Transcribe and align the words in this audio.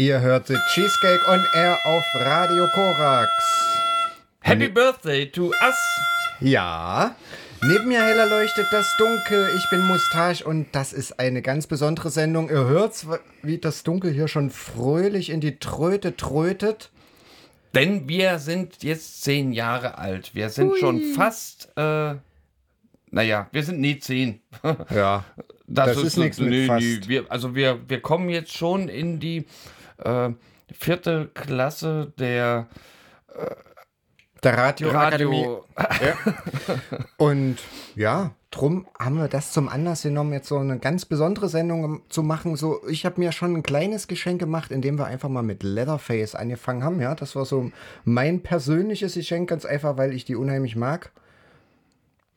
Ihr 0.00 0.18
hörte 0.22 0.58
Cheesecake 0.72 1.28
on 1.28 1.44
Air 1.52 1.78
auf 1.84 2.02
Radio 2.14 2.66
Korax. 2.68 3.30
Happy 4.40 4.68
Birthday 4.68 5.30
to 5.30 5.48
us! 5.48 5.76
Ja, 6.40 7.14
neben 7.60 7.88
mir 7.88 8.02
heller 8.02 8.24
leuchtet 8.24 8.64
das 8.70 8.96
Dunkel. 8.96 9.50
Ich 9.58 9.68
bin 9.68 9.86
Mustache 9.86 10.42
und 10.42 10.68
das 10.72 10.94
ist 10.94 11.20
eine 11.20 11.42
ganz 11.42 11.66
besondere 11.66 12.08
Sendung. 12.08 12.48
Ihr 12.48 12.64
hört, 12.64 12.94
wie 13.42 13.58
das 13.58 13.82
Dunkel 13.82 14.10
hier 14.10 14.26
schon 14.26 14.48
fröhlich 14.48 15.28
in 15.28 15.42
die 15.42 15.58
Tröte 15.58 16.16
trötet. 16.16 16.90
Denn 17.74 18.08
wir 18.08 18.38
sind 18.38 18.82
jetzt 18.82 19.22
zehn 19.22 19.52
Jahre 19.52 19.98
alt. 19.98 20.34
Wir 20.34 20.48
sind 20.48 20.70
Ui. 20.70 20.78
schon 20.78 21.02
fast, 21.14 21.76
äh, 21.76 22.14
naja, 23.10 23.48
wir 23.52 23.62
sind 23.62 23.80
nie 23.80 23.98
zehn. 23.98 24.40
ja, 24.94 25.26
das, 25.66 25.88
das 25.88 25.96
ist, 25.98 26.04
ist 26.04 26.16
nichts 26.16 26.38
mit 26.40 26.66
fast. 26.68 26.86
Nee, 26.86 27.00
wir, 27.06 27.26
also 27.28 27.54
wir, 27.54 27.80
wir 27.86 28.00
kommen 28.00 28.30
jetzt 28.30 28.56
schon 28.56 28.88
in 28.88 29.20
die 29.20 29.44
äh, 30.04 30.30
vierte 30.72 31.30
Klasse 31.34 32.12
der 32.18 32.68
äh, 33.34 33.54
der 34.42 34.56
Radioakademie. 34.56 35.44
Radio. 35.44 35.64
Ja. 36.00 36.14
Und 37.18 37.58
ja, 37.94 38.30
drum 38.50 38.86
haben 38.98 39.16
wir 39.16 39.28
das 39.28 39.52
zum 39.52 39.68
Anlass 39.68 40.02
genommen, 40.02 40.32
jetzt 40.32 40.48
so 40.48 40.58
eine 40.58 40.78
ganz 40.78 41.04
besondere 41.04 41.48
Sendung 41.48 42.02
zu 42.08 42.22
machen. 42.22 42.56
So, 42.56 42.80
ich 42.88 43.04
habe 43.04 43.20
mir 43.20 43.32
schon 43.32 43.54
ein 43.54 43.62
kleines 43.62 44.08
Geschenk 44.08 44.40
gemacht, 44.40 44.70
indem 44.70 44.98
wir 44.98 45.06
einfach 45.06 45.28
mal 45.28 45.42
mit 45.42 45.62
Leatherface 45.62 46.34
angefangen 46.34 46.84
haben. 46.84 47.00
Ja, 47.00 47.14
das 47.14 47.36
war 47.36 47.44
so 47.44 47.70
mein 48.04 48.42
persönliches 48.42 49.14
Geschenk, 49.14 49.50
ganz 49.50 49.64
einfach, 49.66 49.98
weil 49.98 50.14
ich 50.14 50.24
die 50.24 50.36
unheimlich 50.36 50.76
mag. 50.76 51.12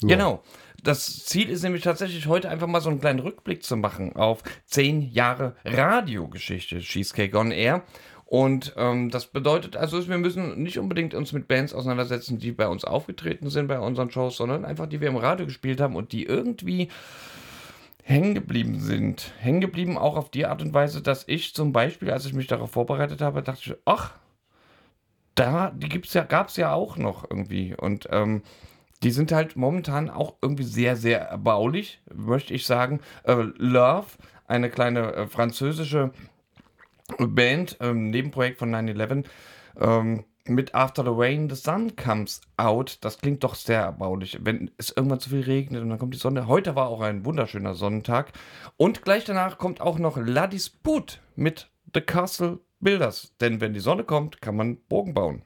Ja. 0.02 0.10
Genau 0.10 0.44
das 0.84 1.26
Ziel 1.26 1.50
ist 1.50 1.64
nämlich 1.64 1.84
tatsächlich 1.84 2.28
heute 2.28 2.50
einfach 2.50 2.68
mal 2.68 2.82
so 2.82 2.90
einen 2.90 3.00
kleinen 3.00 3.20
Rückblick 3.20 3.64
zu 3.64 3.78
machen 3.78 4.16
auf 4.16 4.44
zehn 4.66 5.02
Jahre 5.02 5.56
Radiogeschichte 5.64 6.80
Cheesecake 6.80 7.38
on 7.38 7.52
Air. 7.52 7.84
Und 8.26 8.74
ähm, 8.78 9.10
das 9.10 9.28
bedeutet 9.28 9.78
also, 9.78 10.08
wir 10.08 10.18
müssen 10.18 10.62
nicht 10.62 10.80
unbedingt 10.80 11.14
uns 11.14 11.34
mit 11.34 11.48
Bands 11.48 11.74
auseinandersetzen, 11.74 12.40
die 12.40 12.52
bei 12.52 12.68
uns 12.68 12.84
aufgetreten 12.84 13.50
sind 13.50 13.68
bei 13.68 13.80
unseren 13.80 14.10
Shows, 14.10 14.38
sondern 14.38 14.66
einfach 14.66 14.88
die 14.88 15.02
wir 15.02 15.08
im 15.08 15.18
Radio 15.18 15.46
gespielt 15.46 15.80
haben 15.80 15.96
und 15.96 16.12
die 16.12 16.26
irgendwie 16.26 16.90
hängen 18.02 18.34
geblieben 18.34 18.80
sind. 18.80 19.34
Hängen 19.40 19.62
geblieben 19.62 19.98
auch 19.98 20.18
auf 20.18 20.32
die 20.32 20.46
Art 20.46 20.62
und 20.62 20.74
Weise, 20.74 21.02
dass 21.02 21.28
ich 21.28 21.54
zum 21.54 21.72
Beispiel, 21.72 22.12
als 22.12 22.26
ich 22.26 22.34
mich 22.34 22.48
darauf 22.48 22.72
vorbereitet 22.72 23.22
habe, 23.22 23.44
dachte 23.44 23.62
ich, 23.64 23.76
ach, 23.86 24.14
da, 25.36 25.72
die 25.72 25.90
gibt's 25.90 26.14
ja, 26.14 26.24
gab 26.24 26.50
es 26.50 26.58
ja 26.58 26.74
auch 26.74 26.98
noch 26.98 27.30
irgendwie. 27.30 27.76
Und 27.76 28.08
ähm, 28.12 28.42
die 29.04 29.12
sind 29.12 29.32
halt 29.32 29.56
momentan 29.56 30.10
auch 30.10 30.36
irgendwie 30.42 30.64
sehr, 30.64 30.96
sehr 30.96 31.22
erbaulich, 31.22 32.02
möchte 32.14 32.54
ich 32.54 32.66
sagen. 32.66 33.02
Äh, 33.24 33.36
Love, 33.58 34.08
eine 34.48 34.70
kleine 34.70 35.14
äh, 35.14 35.28
französische 35.28 36.12
Band, 37.18 37.78
ähm, 37.82 38.10
Nebenprojekt 38.10 38.60
von 38.60 38.74
9-11, 38.74 39.26
ähm, 39.80 40.24
mit 40.46 40.76
After 40.76 41.04
the 41.04 41.12
Rain, 41.14 41.50
the 41.50 41.56
Sun 41.56 41.96
Comes 41.96 42.42
Out. 42.58 42.98
Das 43.02 43.20
klingt 43.20 43.44
doch 43.44 43.56
sehr 43.56 43.82
erbaulich. 43.82 44.40
Wenn 44.42 44.72
es 44.78 44.92
irgendwann 44.92 45.20
zu 45.20 45.30
viel 45.30 45.42
regnet 45.42 45.82
und 45.82 45.90
dann 45.90 46.00
kommt 46.00 46.14
die 46.14 46.20
Sonne. 46.20 46.48
Heute 46.48 46.76
war 46.76 46.88
auch 46.88 47.02
ein 47.02 47.26
wunderschöner 47.26 47.76
Sonnentag. 47.76 48.34
Und 48.78 49.04
gleich 49.04 49.24
danach 49.24 49.58
kommt 49.58 49.80
auch 49.80 50.00
noch 50.00 50.18
La 50.18 50.48
Dispute 50.48 51.20
mit 51.36 51.70
The 51.94 52.02
Castle 52.02 52.60
Builders. 52.80 53.34
Denn 53.40 53.62
wenn 53.62 53.74
die 53.74 53.80
Sonne 53.80 54.04
kommt, 54.04 54.42
kann 54.42 54.56
man 54.56 54.78
Bogen 54.78 55.14
bauen. 55.14 55.44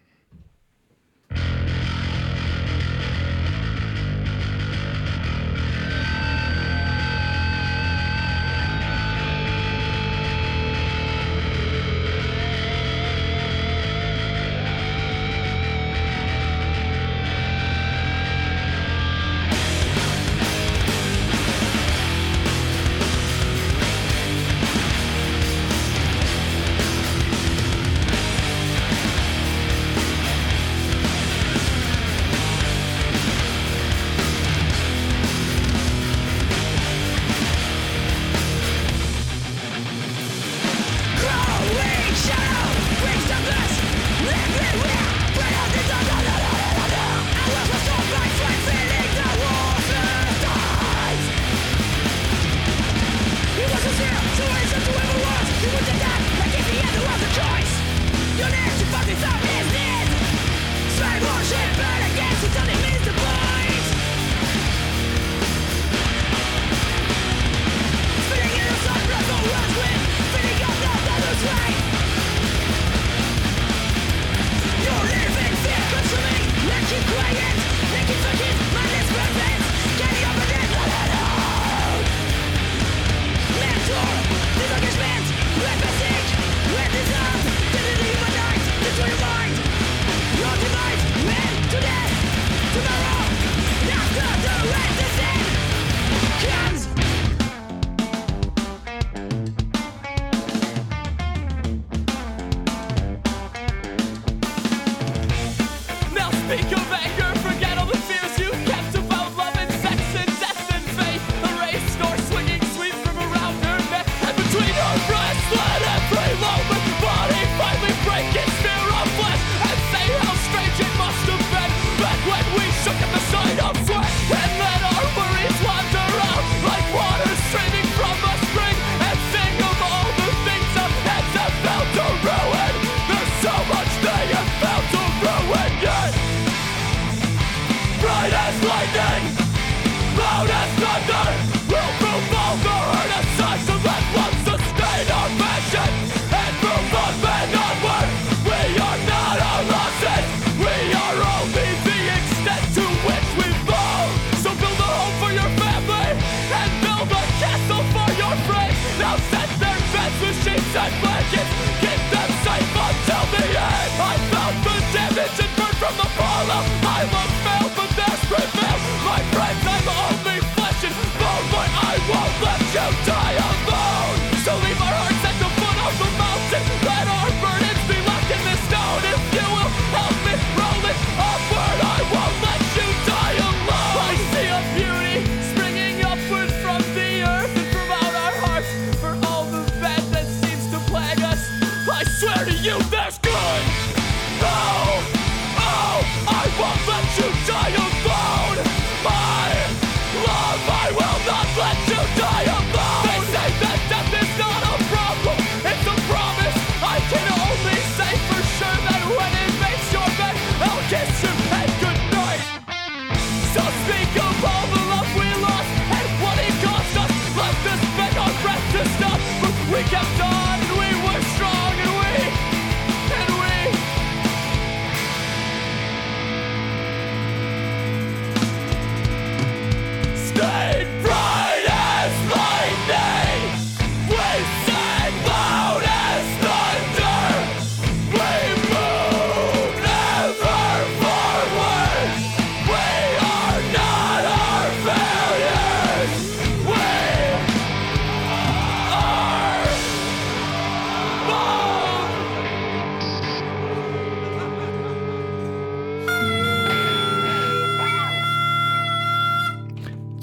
bright 138.07 138.31
as 138.31 138.63
lightning 138.63 139.06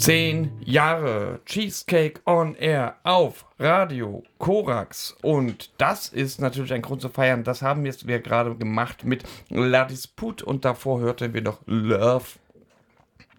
Zehn 0.04 0.50
Jahre 0.60 1.40
Cheesecake 1.46 2.20
on 2.26 2.54
Air 2.56 2.96
auf 3.04 3.46
Radio 3.58 4.22
Korax. 4.36 5.16
Und 5.22 5.70
das 5.78 6.08
ist 6.08 6.42
natürlich 6.42 6.74
ein 6.74 6.82
Grund 6.82 7.00
zu 7.00 7.08
feiern. 7.08 7.42
Das 7.42 7.62
haben 7.62 7.86
jetzt 7.86 8.06
wir 8.06 8.20
gerade 8.20 8.54
gemacht 8.54 9.04
mit 9.04 9.22
La 9.48 9.86
Dispute 9.86 10.44
und 10.44 10.66
davor 10.66 11.00
hörten 11.00 11.32
wir 11.32 11.40
noch 11.40 11.60
Love. 11.64 12.26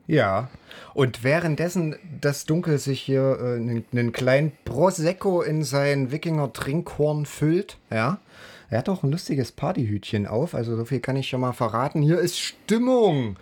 Ja, 0.07 0.49
und 0.93 1.23
währenddessen 1.23 1.95
das 2.21 2.45
Dunkel 2.45 2.77
sich 2.77 3.01
hier 3.01 3.37
äh, 3.39 3.55
einen, 3.55 3.85
einen 3.91 4.11
kleinen 4.11 4.51
Prosecco 4.63 5.41
in 5.41 5.63
sein 5.63 6.11
Wikinger-Trinkhorn 6.11 7.25
füllt, 7.25 7.77
ja. 7.89 8.19
Er 8.69 8.79
hat 8.79 8.89
auch 8.89 9.03
ein 9.03 9.11
lustiges 9.11 9.51
Partyhütchen 9.51 10.25
auf, 10.25 10.55
also 10.55 10.75
so 10.75 10.85
viel 10.85 10.99
kann 10.99 11.15
ich 11.15 11.29
schon 11.29 11.41
mal 11.41 11.53
verraten. 11.53 12.01
Hier 12.01 12.19
ist 12.19 12.39
Stimmung. 12.39 13.37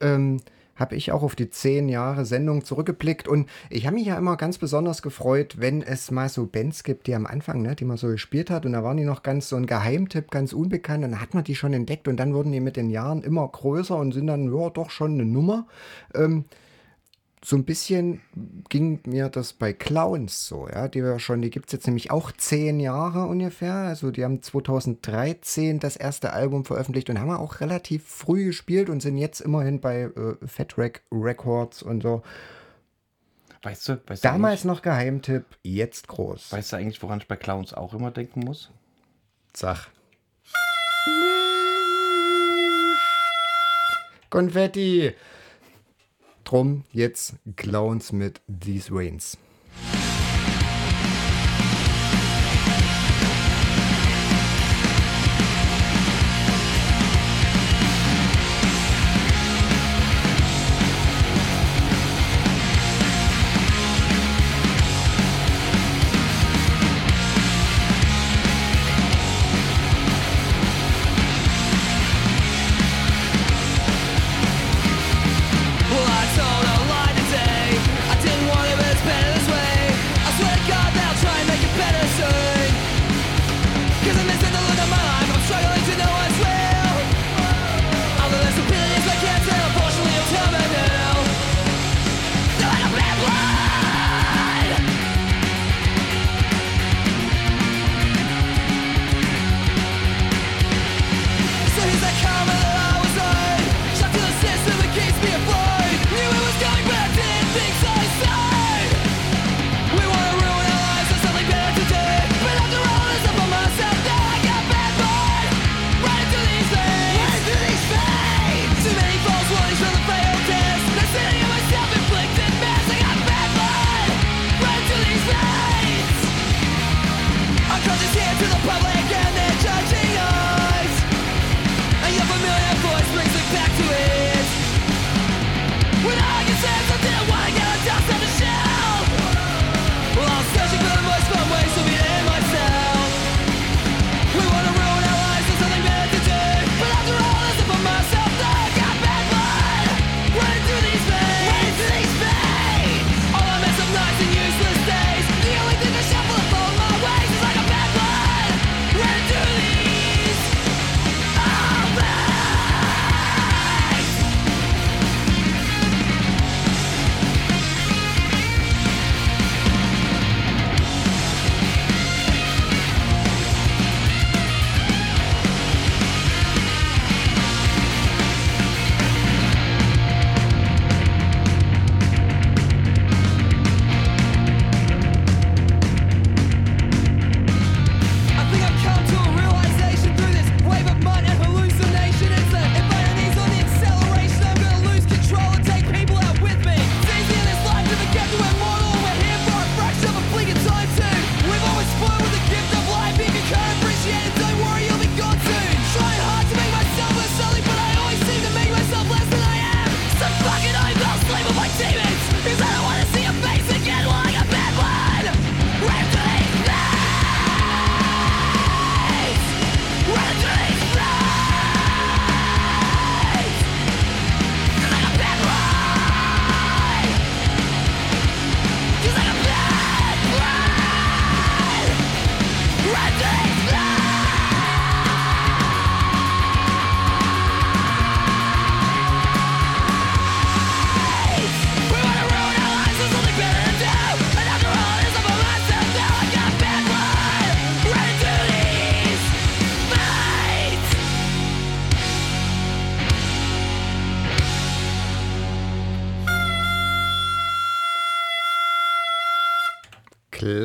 Ähm, 0.00 0.40
habe 0.76 0.96
ich 0.96 1.12
auch 1.12 1.22
auf 1.22 1.34
die 1.36 1.50
zehn 1.50 1.88
Jahre 1.88 2.24
Sendung 2.24 2.64
zurückgeblickt. 2.64 3.28
Und 3.28 3.48
ich 3.70 3.86
habe 3.86 3.96
mich 3.96 4.06
ja 4.06 4.16
immer 4.16 4.36
ganz 4.36 4.58
besonders 4.58 5.02
gefreut, 5.02 5.56
wenn 5.58 5.82
es 5.82 6.10
mal 6.10 6.28
so 6.28 6.46
Bands 6.46 6.84
gibt, 6.84 7.06
die 7.06 7.14
am 7.14 7.26
Anfang, 7.26 7.62
ne, 7.62 7.74
die 7.74 7.84
man 7.84 7.96
so 7.96 8.08
gespielt 8.08 8.50
hat. 8.50 8.66
Und 8.66 8.72
da 8.72 8.82
waren 8.82 8.96
die 8.96 9.04
noch 9.04 9.22
ganz 9.22 9.48
so 9.48 9.56
ein 9.56 9.66
Geheimtipp, 9.66 10.30
ganz 10.30 10.52
unbekannt. 10.52 11.04
Und 11.04 11.12
dann 11.12 11.20
hat 11.20 11.34
man 11.34 11.44
die 11.44 11.54
schon 11.54 11.72
entdeckt 11.72 12.08
und 12.08 12.16
dann 12.16 12.34
wurden 12.34 12.52
die 12.52 12.60
mit 12.60 12.76
den 12.76 12.90
Jahren 12.90 13.22
immer 13.22 13.46
größer 13.46 13.96
und 13.96 14.12
sind 14.12 14.26
dann, 14.26 14.52
ja, 14.54 14.70
doch 14.70 14.90
schon 14.90 15.14
eine 15.14 15.24
Nummer. 15.24 15.66
Ähm, 16.14 16.44
so 17.44 17.56
ein 17.56 17.64
bisschen 17.64 18.22
ging 18.70 19.00
mir 19.04 19.28
das 19.28 19.52
bei 19.52 19.74
Clowns 19.74 20.46
so, 20.46 20.66
ja, 20.66 20.88
die 20.88 21.02
wir 21.02 21.18
schon, 21.18 21.42
die 21.42 21.50
gibt 21.50 21.66
es 21.66 21.72
jetzt 21.74 21.86
nämlich 21.86 22.10
auch 22.10 22.32
zehn 22.32 22.80
Jahre 22.80 23.26
ungefähr. 23.26 23.74
Also 23.74 24.10
die 24.10 24.24
haben 24.24 24.40
2013 24.40 25.78
das 25.78 25.96
erste 25.96 26.32
Album 26.32 26.64
veröffentlicht 26.64 27.10
und 27.10 27.20
haben 27.20 27.30
auch 27.30 27.60
relativ 27.60 28.06
früh 28.06 28.46
gespielt 28.46 28.88
und 28.88 29.00
sind 29.00 29.18
jetzt 29.18 29.40
immerhin 29.40 29.80
bei 29.80 30.04
äh, 30.04 30.46
Fat 30.46 30.78
Rack 30.78 31.02
Records 31.12 31.82
und 31.82 32.02
so. 32.02 32.22
Weißt 33.62 33.88
du, 33.90 34.00
weißt 34.06 34.24
du 34.24 34.28
Damals 34.28 34.64
noch 34.64 34.80
Geheimtipp, 34.80 35.44
jetzt 35.62 36.08
groß. 36.08 36.50
Weißt 36.50 36.72
du 36.72 36.76
eigentlich, 36.76 37.02
woran 37.02 37.18
ich 37.18 37.28
bei 37.28 37.36
Clowns 37.36 37.74
auch 37.74 37.92
immer 37.92 38.10
denken 38.10 38.40
muss? 38.40 38.70
Sag. 39.54 39.88
Konfetti. 44.30 45.14
Drum 46.44 46.84
jetzt 46.92 47.34
Clowns 47.56 48.12
mit 48.12 48.40
These 48.48 48.94
Rains. 48.94 49.38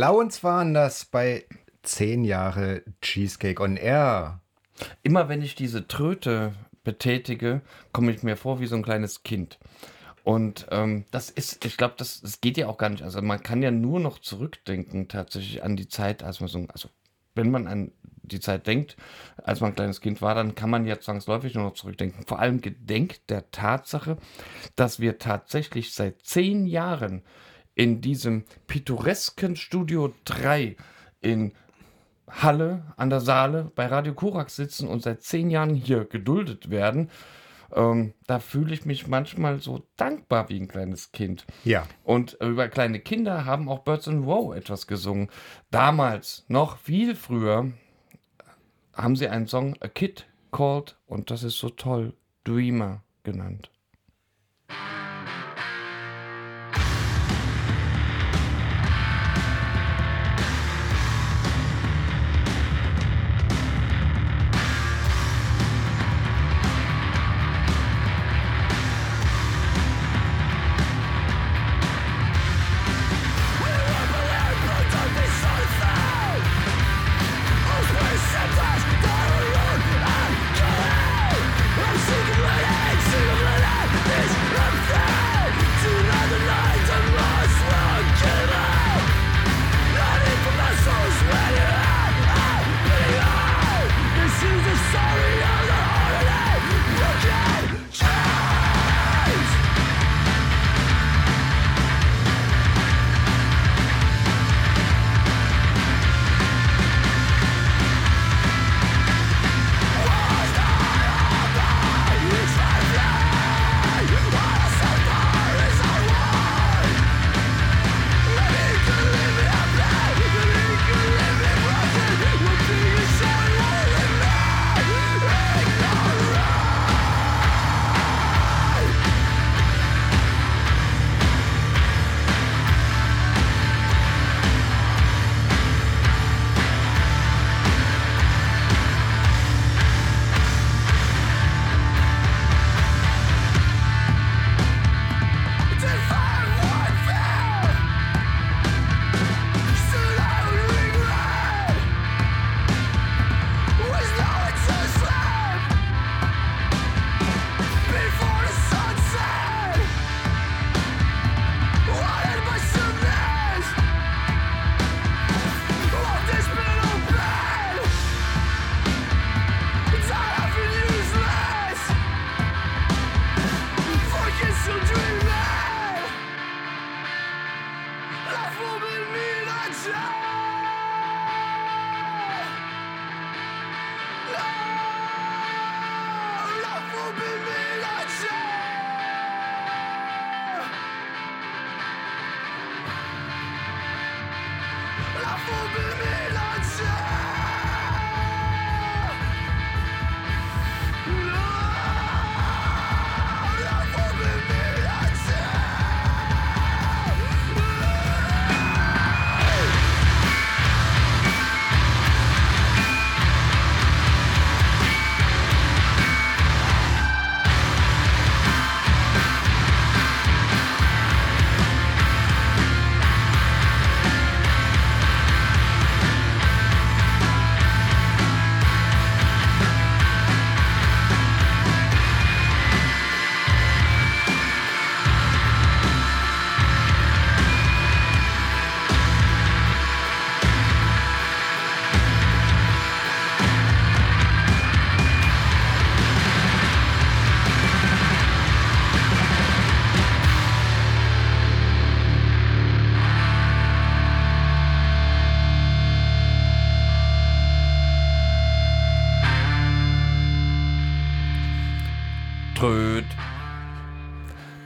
Clowns 0.10 0.44
waren 0.44 0.74
das 0.74 1.06
bei 1.06 1.46
10 1.84 2.24
Jahre 2.24 2.82
Cheesecake 3.00 3.62
on 3.62 3.78
Air. 3.78 4.42
Immer 5.04 5.30
wenn 5.30 5.44
ich 5.44 5.54
diese 5.54 5.88
Tröte 5.88 6.54
betätige, 6.84 7.62
komme 7.92 8.12
ich 8.12 8.24
mir 8.24 8.36
vor 8.36 8.60
wie 8.60 8.66
so 8.66 8.76
ein 8.76 8.82
kleines 8.82 9.22
Kind. 9.22 9.60
Und 10.24 10.66
ähm, 10.72 11.06
das 11.12 11.30
ist, 11.30 11.64
ich 11.64 11.78
glaube, 11.78 11.94
das, 11.98 12.22
das 12.22 12.42
geht 12.42 12.58
ja 12.58 12.66
auch 12.70 12.80
gar 12.80 12.90
nicht. 12.90 13.04
Also 13.04 13.22
man 13.22 13.44
kann 13.44 13.62
ja 13.62 13.70
nur 13.70 14.00
noch 14.00 14.18
zurückdenken 14.18 15.10
tatsächlich 15.10 15.62
an 15.62 15.76
die 15.76 15.88
Zeit, 15.88 16.24
als 16.24 16.40
man 16.40 16.50
so, 16.50 16.66
also 16.70 16.90
wenn 17.36 17.52
man 17.52 17.68
an 17.68 17.92
die 18.24 18.40
Zeit 18.40 18.66
denkt, 18.66 18.98
als 19.38 19.62
man 19.62 19.74
ein 19.74 19.76
kleines 19.76 20.02
Kind 20.02 20.24
war, 20.24 20.34
dann 20.34 20.56
kann 20.56 20.72
man 20.72 20.88
ja 20.88 21.00
zwangsläufig 21.00 21.54
nur 21.54 21.66
noch 21.66 21.74
zurückdenken. 21.74 22.26
Vor 22.26 22.40
allem 22.40 22.62
gedenkt 22.62 23.30
der 23.30 23.52
Tatsache, 23.52 24.18
dass 24.76 25.00
wir 25.00 25.20
tatsächlich 25.20 25.94
seit 25.94 26.24
zehn 26.24 26.66
Jahren 26.66 27.22
in 27.80 28.02
diesem 28.02 28.44
pittoresken 28.68 29.56
Studio 29.56 30.14
3 30.26 30.76
in 31.22 31.54
Halle 32.30 32.84
an 32.98 33.10
der 33.10 33.22
Saale 33.22 33.72
bei 33.74 33.86
Radio 33.86 34.14
Korax 34.14 34.58
sitzen 34.58 34.86
und 34.86 35.02
seit 35.02 35.24
zehn 35.24 35.50
Jahren 35.50 35.76
hier 35.76 36.04
geduldet 36.04 36.70
werden. 36.72 37.10
Ähm, 37.74 38.16
da 38.28 38.40
fühle 38.40 38.74
ich 38.74 38.86
mich 38.86 39.08
manchmal 39.08 39.62
so 39.62 39.88
dankbar 39.96 40.50
wie 40.50 40.60
ein 40.60 40.68
kleines 40.68 41.14
Kind. 41.14 41.46
Ja. 41.64 41.88
Und 42.04 42.34
über 42.42 42.68
kleine 42.68 43.00
Kinder 43.00 43.46
haben 43.46 43.70
auch 43.70 43.86
Birds 43.86 44.10
and 44.10 44.28
Row 44.28 44.54
etwas 44.54 44.86
gesungen. 44.86 45.30
Damals, 45.72 46.44
noch 46.50 46.80
viel 46.80 47.16
früher, 47.16 47.72
haben 48.94 49.16
sie 49.16 49.30
einen 49.30 49.48
Song 49.48 49.78
A 49.80 49.88
Kid 49.88 50.28
Called, 50.52 50.98
und 51.06 51.32
das 51.32 51.44
ist 51.44 51.58
so 51.58 51.70
toll, 51.70 52.14
Dreamer 52.44 53.04
genannt. 53.24 53.72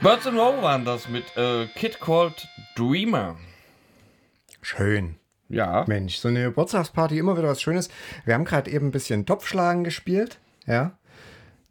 Birds 0.04 0.26
and 0.26 0.36
Row 0.38 0.60
waren 0.62 0.84
das 0.84 1.08
mit 1.08 1.24
äh, 1.34 1.66
Kid 1.76 1.98
Called 1.98 2.46
Dreamer. 2.76 3.36
Schön. 4.60 5.16
Ja. 5.48 5.86
Mensch, 5.88 6.16
so 6.16 6.28
eine 6.28 6.42
Geburtstagsparty, 6.44 7.18
immer 7.18 7.38
wieder 7.38 7.48
was 7.48 7.62
Schönes. 7.62 7.88
Wir 8.26 8.34
haben 8.34 8.44
gerade 8.44 8.70
eben 8.70 8.88
ein 8.88 8.90
bisschen 8.90 9.24
Topfschlagen 9.24 9.82
gespielt. 9.82 10.40
Ja. 10.66 10.98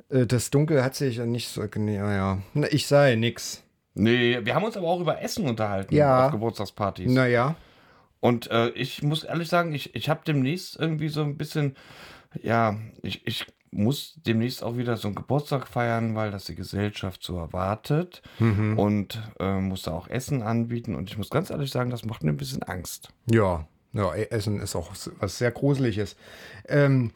Äh, 0.09 0.25
Das 0.25 0.49
Dunkel 0.49 0.83
hat 0.83 0.95
sich 0.95 1.19
nicht 1.19 1.47
so. 1.49 1.63
Naja, 1.75 2.39
Na, 2.55 2.65
ich 2.71 2.87
sei 2.87 3.13
nix. 3.13 3.61
Nee, 3.93 4.39
wir 4.43 4.55
haben 4.55 4.63
uns 4.63 4.77
aber 4.77 4.87
auch 4.87 4.99
über 4.99 5.21
Essen 5.21 5.47
unterhalten 5.47 5.93
Ja. 5.93 6.25
auf 6.25 6.31
Geburtstagspartys. 6.31 7.11
Naja. 7.11 7.53
Und 8.19 8.49
äh, 8.49 8.69
ich 8.69 9.03
muss 9.03 9.23
ehrlich 9.23 9.47
sagen, 9.49 9.73
ich, 9.75 9.93
ich 9.93 10.09
habe 10.09 10.21
demnächst 10.25 10.75
irgendwie 10.79 11.09
so 11.09 11.21
ein 11.21 11.37
bisschen, 11.37 11.75
ja, 12.41 12.77
ich, 13.03 13.27
ich 13.27 13.45
muss 13.73 14.15
demnächst 14.25 14.63
auch 14.63 14.77
wieder 14.77 14.97
so 14.97 15.07
einen 15.07 15.15
Geburtstag 15.15 15.67
feiern, 15.67 16.15
weil 16.15 16.31
das 16.31 16.45
die 16.45 16.55
Gesellschaft 16.55 17.23
so 17.23 17.37
erwartet 17.37 18.21
mhm. 18.39 18.77
und 18.77 19.21
äh, 19.39 19.59
muss 19.59 19.83
da 19.83 19.91
auch 19.91 20.07
Essen 20.07 20.41
anbieten. 20.41 20.95
Und 20.95 21.09
ich 21.09 21.17
muss 21.17 21.29
ganz 21.29 21.49
ehrlich 21.49 21.71
sagen, 21.71 21.89
das 21.89 22.05
macht 22.05 22.23
mir 22.23 22.31
ein 22.31 22.37
bisschen 22.37 22.63
Angst. 22.63 23.09
Ja, 23.31 23.67
ja 23.93 24.13
Essen 24.15 24.59
ist 24.59 24.75
auch 24.75 24.91
was 25.19 25.37
sehr 25.37 25.51
Gruseliges. 25.51 26.15
Ähm, 26.67 27.11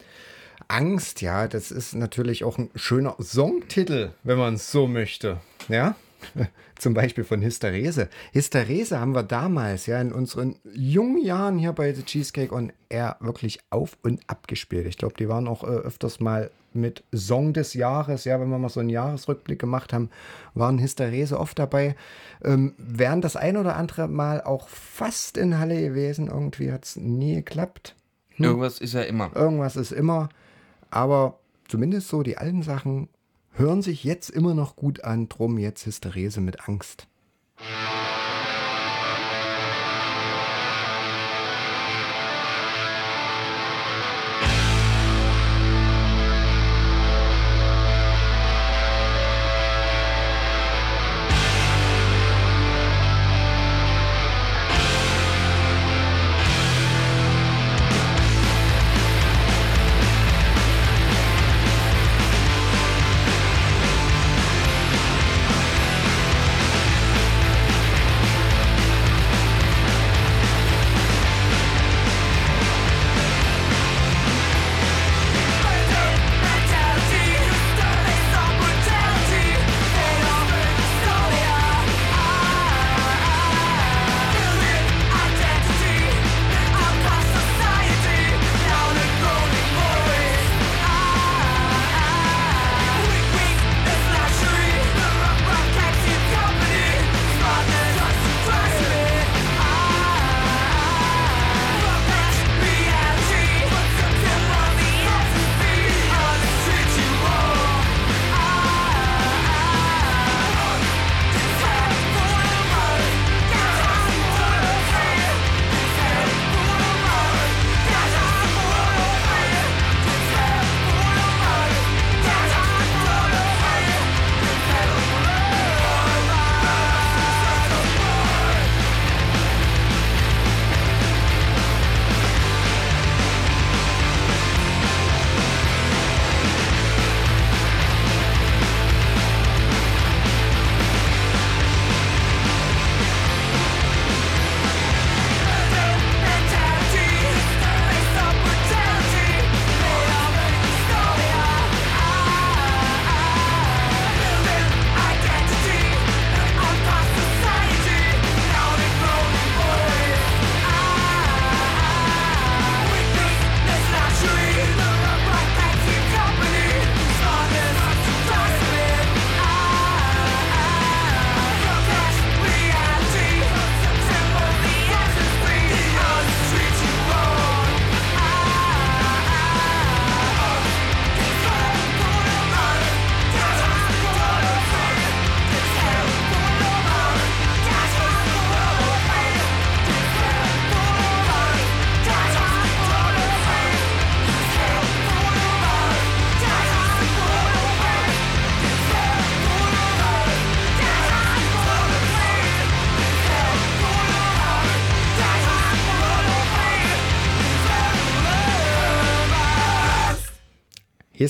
Angst, 0.66 1.22
ja, 1.22 1.48
das 1.48 1.70
ist 1.70 1.94
natürlich 1.94 2.44
auch 2.44 2.58
ein 2.58 2.70
schöner 2.74 3.16
Songtitel, 3.22 4.10
wenn 4.22 4.38
man 4.38 4.54
es 4.54 4.70
so 4.70 4.86
möchte. 4.86 5.40
Ja, 5.68 5.94
zum 6.78 6.94
Beispiel 6.94 7.24
von 7.24 7.42
Hysterese. 7.42 8.08
Hysterese 8.32 9.00
haben 9.00 9.14
wir 9.14 9.22
damals, 9.22 9.86
ja, 9.86 10.00
in 10.00 10.12
unseren 10.12 10.56
jungen 10.72 11.22
Jahren 11.22 11.58
hier 11.58 11.72
bei 11.72 11.92
The 11.92 12.02
Cheesecake 12.02 12.54
on 12.54 12.72
Air 12.88 13.16
wirklich 13.20 13.60
auf 13.70 13.96
und 14.02 14.20
ab 14.26 14.48
gespielt. 14.48 14.86
Ich 14.86 14.98
glaube, 14.98 15.14
die 15.18 15.28
waren 15.28 15.48
auch 15.48 15.64
äh, 15.64 15.66
öfters 15.66 16.20
mal 16.20 16.50
mit 16.72 17.02
Song 17.14 17.52
des 17.52 17.74
Jahres, 17.74 18.24
ja, 18.24 18.40
wenn 18.40 18.50
wir 18.50 18.58
mal 18.58 18.68
so 18.68 18.80
einen 18.80 18.90
Jahresrückblick 18.90 19.58
gemacht 19.58 19.92
haben, 19.92 20.10
waren 20.54 20.78
Hysterese 20.78 21.38
oft 21.38 21.58
dabei. 21.58 21.96
Ähm, 22.44 22.74
wären 22.78 23.20
das 23.20 23.36
ein 23.36 23.56
oder 23.56 23.76
andere 23.76 24.08
Mal 24.08 24.42
auch 24.42 24.68
fast 24.68 25.36
in 25.36 25.58
Halle 25.58 25.80
gewesen. 25.80 26.28
Irgendwie 26.28 26.72
hat 26.72 26.84
es 26.84 26.96
nie 26.96 27.36
geklappt. 27.36 27.96
Hm. 28.36 28.44
Irgendwas 28.44 28.78
ist 28.78 28.94
ja 28.94 29.02
immer. 29.02 29.30
Irgendwas 29.34 29.76
ist 29.76 29.92
immer. 29.92 30.28
Aber 30.90 31.38
zumindest 31.68 32.08
so 32.08 32.22
die 32.22 32.38
alten 32.38 32.62
Sachen 32.62 33.08
hören 33.58 33.82
sich 33.82 34.04
jetzt 34.04 34.30
immer 34.30 34.54
noch 34.54 34.76
gut 34.76 35.04
an. 35.04 35.28
Drum 35.28 35.58
jetzt 35.58 35.84
Hysterese 35.84 36.40
mit 36.40 36.68
Angst. 36.68 37.06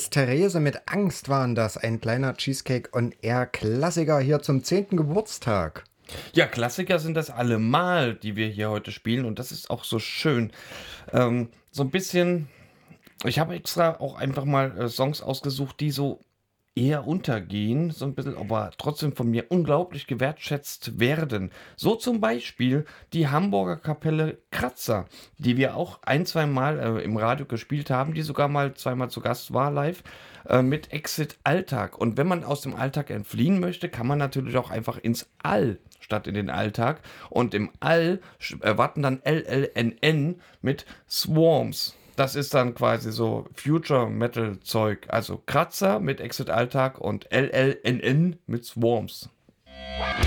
Therese 0.05 0.61
mit 0.61 0.83
Angst 0.87 1.29
waren 1.29 1.55
das. 1.55 1.77
Ein 1.77 2.01
kleiner 2.01 2.35
Cheesecake 2.35 2.91
on 2.97 3.13
Air 3.21 3.47
Klassiker 3.47 4.21
hier 4.21 4.41
zum 4.41 4.63
10. 4.63 4.91
Geburtstag. 4.91 5.85
Ja, 6.33 6.47
Klassiker 6.47 6.99
sind 6.99 7.15
das 7.15 7.31
allemal, 7.31 8.15
die 8.15 8.37
wir 8.37 8.49
hier 8.49 8.71
heute 8.71 8.93
spielen. 8.93 9.25
Und 9.25 9.39
das 9.39 9.53
ist 9.53 9.71
auch 9.71 9.85
so 9.85 9.99
schön. 9.99 10.53
Ähm, 11.13 11.49
so 11.71 11.83
ein 11.83 11.91
bisschen. 11.91 12.49
Ich 13.25 13.39
habe 13.39 13.55
extra 13.55 13.99
auch 14.01 14.17
einfach 14.17 14.45
mal 14.45 14.79
äh, 14.79 14.89
Songs 14.89 15.21
ausgesucht, 15.21 15.81
die 15.81 15.91
so 15.91 16.21
eher 16.79 17.07
untergehen, 17.07 17.91
so 17.91 18.05
ein 18.05 18.15
bisschen, 18.15 18.37
aber 18.37 18.71
trotzdem 18.79 19.15
von 19.15 19.31
mir 19.31 19.47
unglaublich 19.49 20.07
gewertschätzt 20.07 21.01
werden. 21.01 21.51
So 21.77 21.97
zum 21.97 22.21
Beispiel 22.21 22.85
die 23.13 23.29
Hamburger 23.29 23.77
Kapelle 23.77 24.39
Kratzer, 24.51 25.07
die 25.39 25.57
wir 25.57 25.77
auch 25.77 26.01
ein, 26.03 26.25
zwei 26.27 26.47
Mal 26.47 26.79
äh, 26.79 27.05
im 27.05 27.17
Radio 27.17 27.47
gespielt 27.47 27.91
haben, 27.91 28.15
die 28.15 28.23
sogar 28.23 28.49
mal 28.49 28.75
zweimal 28.75 29.11
zu 29.11 29.21
Gast 29.21 29.53
war 29.53 29.71
live 29.71 30.03
äh, 30.49 30.63
mit 30.63 30.93
Exit 30.93 31.39
Alltag. 31.45 31.99
Und 31.99 32.17
wenn 32.17 32.29
man 32.29 32.45
aus 32.45 32.61
dem 32.61 32.75
Alltag 32.75 33.11
entfliehen 33.11 33.61
möchte, 33.61 33.89
kann 33.89 34.07
man 34.07 34.19
natürlich 34.19 34.57
auch 34.57 34.71
einfach 34.71 34.99
ins 34.99 35.29
All 35.43 35.79
statt 36.01 36.27
in 36.27 36.35
den 36.35 36.49
Alltag. 36.49 37.01
Und 37.29 37.55
im 37.55 37.71
All 37.81 38.21
erwarten 38.61 39.03
dann 39.03 39.21
LLNN 39.25 40.41
mit 40.63 40.87
Swarms. 41.09 41.98
Das 42.19 42.35
ist 42.35 42.53
dann 42.53 42.75
quasi 42.75 43.13
so 43.13 43.47
Future 43.55 44.11
Metal 44.11 44.59
Zeug. 44.59 45.07
Also 45.07 45.41
Kratzer 45.47 46.01
mit 46.01 46.21
Exit 46.21 46.51
Alltag 46.51 46.99
und 46.99 47.29
LLNN 47.31 48.41
mit 48.49 48.65
Swarms. 48.65 49.31
LLNN 49.65 50.19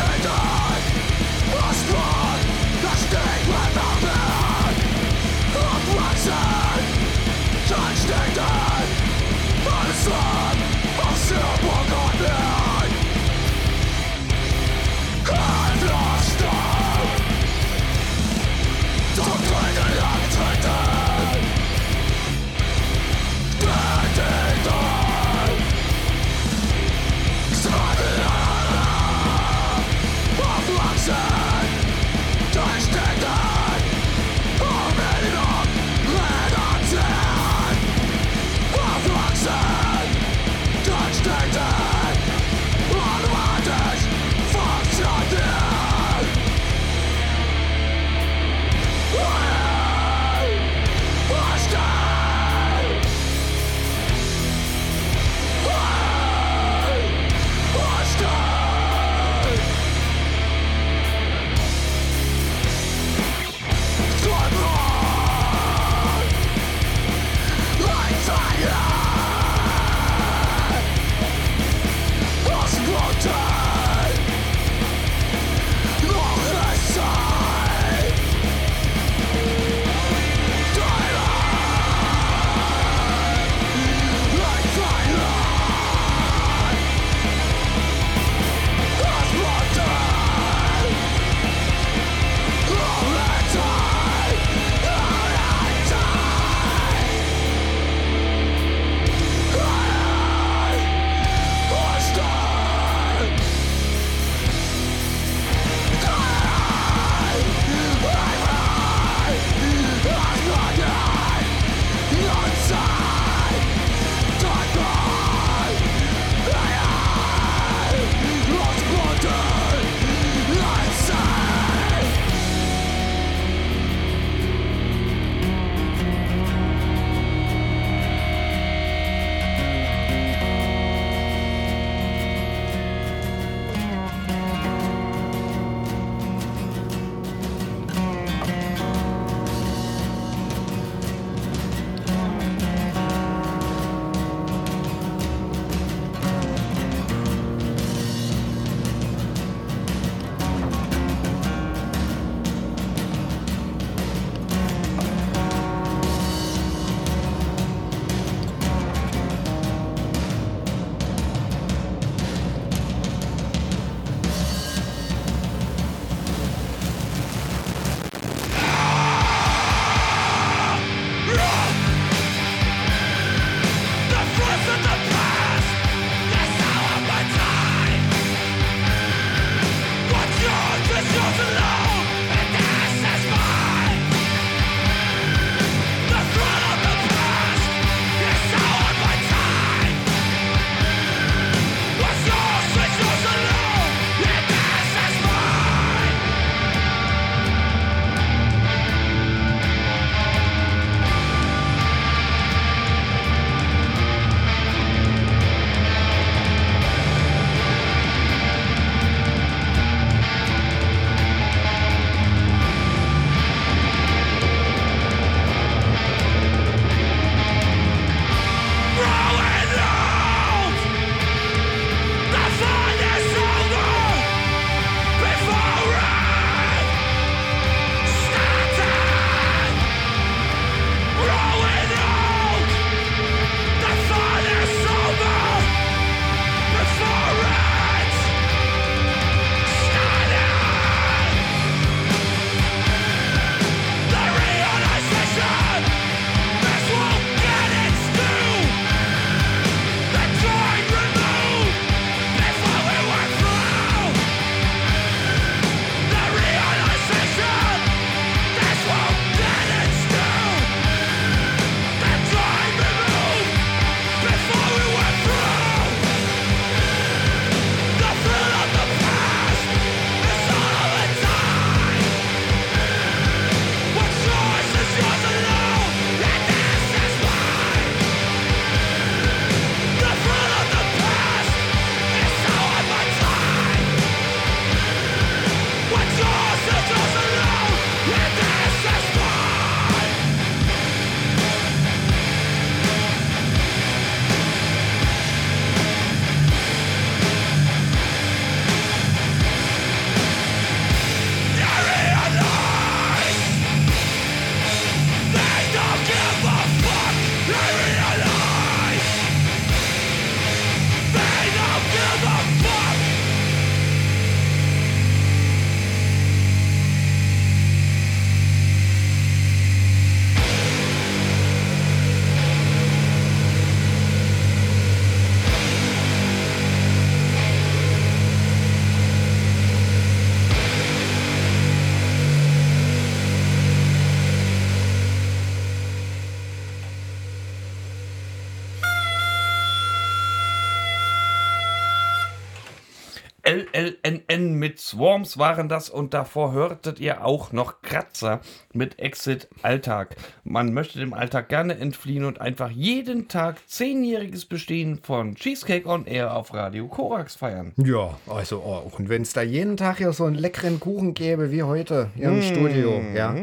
Swarms 344.89 345.37
waren 345.37 345.69
das 345.69 345.89
und 345.89 346.15
davor 346.15 346.51
hörtet 346.51 346.99
ihr 346.99 347.23
auch 347.23 347.51
noch 347.51 347.83
Kratzer 347.83 348.41
mit 348.73 348.97
Exit 348.97 349.47
Alltag. 349.61 350.15
Man 350.43 350.73
möchte 350.73 350.97
dem 350.97 351.13
Alltag 351.13 351.47
gerne 351.49 351.77
entfliehen 351.77 352.25
und 352.25 352.41
einfach 352.41 352.71
jeden 352.71 353.27
Tag 353.27 353.57
zehnjähriges 353.67 354.45
Bestehen 354.45 354.99
von 355.03 355.35
Cheesecake 355.35 355.87
on 355.87 356.07
Air 356.07 356.35
auf 356.35 356.55
Radio 356.55 356.87
Korax 356.87 357.35
feiern. 357.35 357.73
Ja, 357.77 358.17
also 358.25 358.61
auch. 358.61 358.97
Und 358.97 359.09
wenn 359.09 359.21
es 359.21 359.33
da 359.33 359.43
jeden 359.43 359.77
Tag 359.77 359.99
hier 359.99 360.11
so 360.11 360.25
einen 360.25 360.35
leckeren 360.35 360.79
Kuchen 360.79 361.13
gäbe 361.13 361.51
wie 361.51 361.61
heute 361.61 362.09
hier 362.15 362.29
im 362.29 362.37
mmh. 362.37 362.41
Studio, 362.41 363.01
ja. 363.13 363.35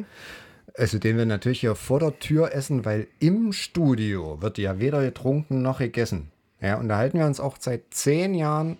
Also 0.74 0.98
den 0.98 1.16
wir 1.16 1.26
natürlich 1.26 1.60
hier 1.60 1.76
vor 1.76 2.00
der 2.00 2.18
Tür 2.18 2.52
essen, 2.52 2.84
weil 2.84 3.06
im 3.20 3.52
Studio 3.52 4.42
wird 4.42 4.58
ja 4.58 4.80
weder 4.80 5.00
getrunken 5.02 5.62
noch 5.62 5.78
gegessen. 5.78 6.32
Ja, 6.60 6.76
und 6.76 6.88
da 6.88 6.96
halten 6.96 7.18
wir 7.18 7.26
uns 7.26 7.38
auch 7.38 7.56
seit 7.60 7.94
zehn 7.94 8.34
Jahren 8.34 8.78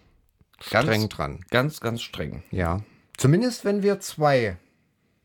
streng 0.61 0.87
ganz, 0.87 1.09
dran. 1.09 1.41
Ganz, 1.51 1.81
ganz 1.81 2.03
streng. 2.03 2.43
Ja. 2.51 2.81
Zumindest 3.17 3.65
wenn 3.65 3.83
wir 3.83 4.01
zwei 4.01 4.57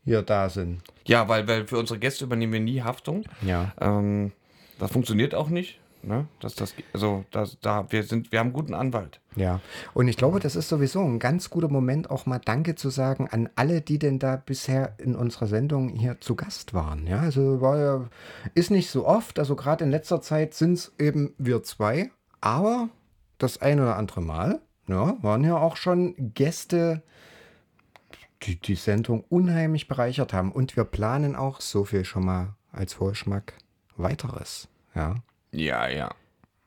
hier 0.04 0.22
da 0.22 0.48
sind. 0.48 0.82
Ja, 1.04 1.28
weil, 1.28 1.46
weil 1.46 1.66
für 1.66 1.78
unsere 1.78 1.98
Gäste 1.98 2.24
übernehmen 2.24 2.52
wir 2.52 2.60
nie 2.60 2.82
Haftung. 2.82 3.24
Ja. 3.42 3.72
Ähm, 3.80 4.32
das 4.78 4.90
funktioniert 4.90 5.34
auch 5.34 5.48
nicht. 5.48 5.78
Ne? 6.04 6.26
Das, 6.40 6.56
das, 6.56 6.74
also 6.92 7.24
das, 7.30 7.58
da, 7.60 7.86
wir, 7.90 8.02
sind, 8.02 8.32
wir 8.32 8.40
haben 8.40 8.48
einen 8.48 8.54
guten 8.54 8.74
Anwalt. 8.74 9.20
Ja, 9.36 9.60
und 9.94 10.08
ich 10.08 10.16
glaube, 10.16 10.40
das 10.40 10.56
ist 10.56 10.68
sowieso 10.68 11.00
ein 11.00 11.20
ganz 11.20 11.48
guter 11.48 11.68
Moment, 11.68 12.10
auch 12.10 12.26
mal 12.26 12.40
Danke 12.40 12.74
zu 12.74 12.90
sagen 12.90 13.28
an 13.30 13.48
alle, 13.54 13.80
die 13.80 14.00
denn 14.00 14.18
da 14.18 14.34
bisher 14.36 14.96
in 14.98 15.14
unserer 15.14 15.46
Sendung 15.46 15.90
hier 15.90 16.20
zu 16.20 16.34
Gast 16.34 16.74
waren. 16.74 17.06
Ja, 17.06 17.20
also 17.20 17.60
war 17.60 17.78
ja, 17.78 18.08
ist 18.54 18.72
nicht 18.72 18.90
so 18.90 19.06
oft, 19.06 19.38
also 19.38 19.54
gerade 19.54 19.84
in 19.84 19.90
letzter 19.92 20.20
Zeit 20.20 20.54
sind 20.54 20.74
es 20.74 20.92
eben 20.98 21.34
wir 21.38 21.62
zwei, 21.62 22.10
aber 22.40 22.88
das 23.38 23.62
ein 23.62 23.78
oder 23.78 23.96
andere 23.96 24.22
Mal 24.22 24.60
ja, 24.92 25.16
waren 25.22 25.44
ja 25.44 25.56
auch 25.56 25.76
schon 25.76 26.14
Gäste, 26.34 27.02
die 28.42 28.56
die 28.56 28.74
Sendung 28.74 29.24
unheimlich 29.28 29.88
bereichert 29.88 30.32
haben. 30.32 30.52
Und 30.52 30.76
wir 30.76 30.84
planen 30.84 31.36
auch 31.36 31.60
so 31.60 31.84
viel 31.84 32.04
schon 32.04 32.24
mal 32.24 32.54
als 32.72 32.94
Vorschmack 32.94 33.54
weiteres. 33.96 34.68
Ja. 34.94 35.16
Ja, 35.50 35.88
ja. 35.88 36.10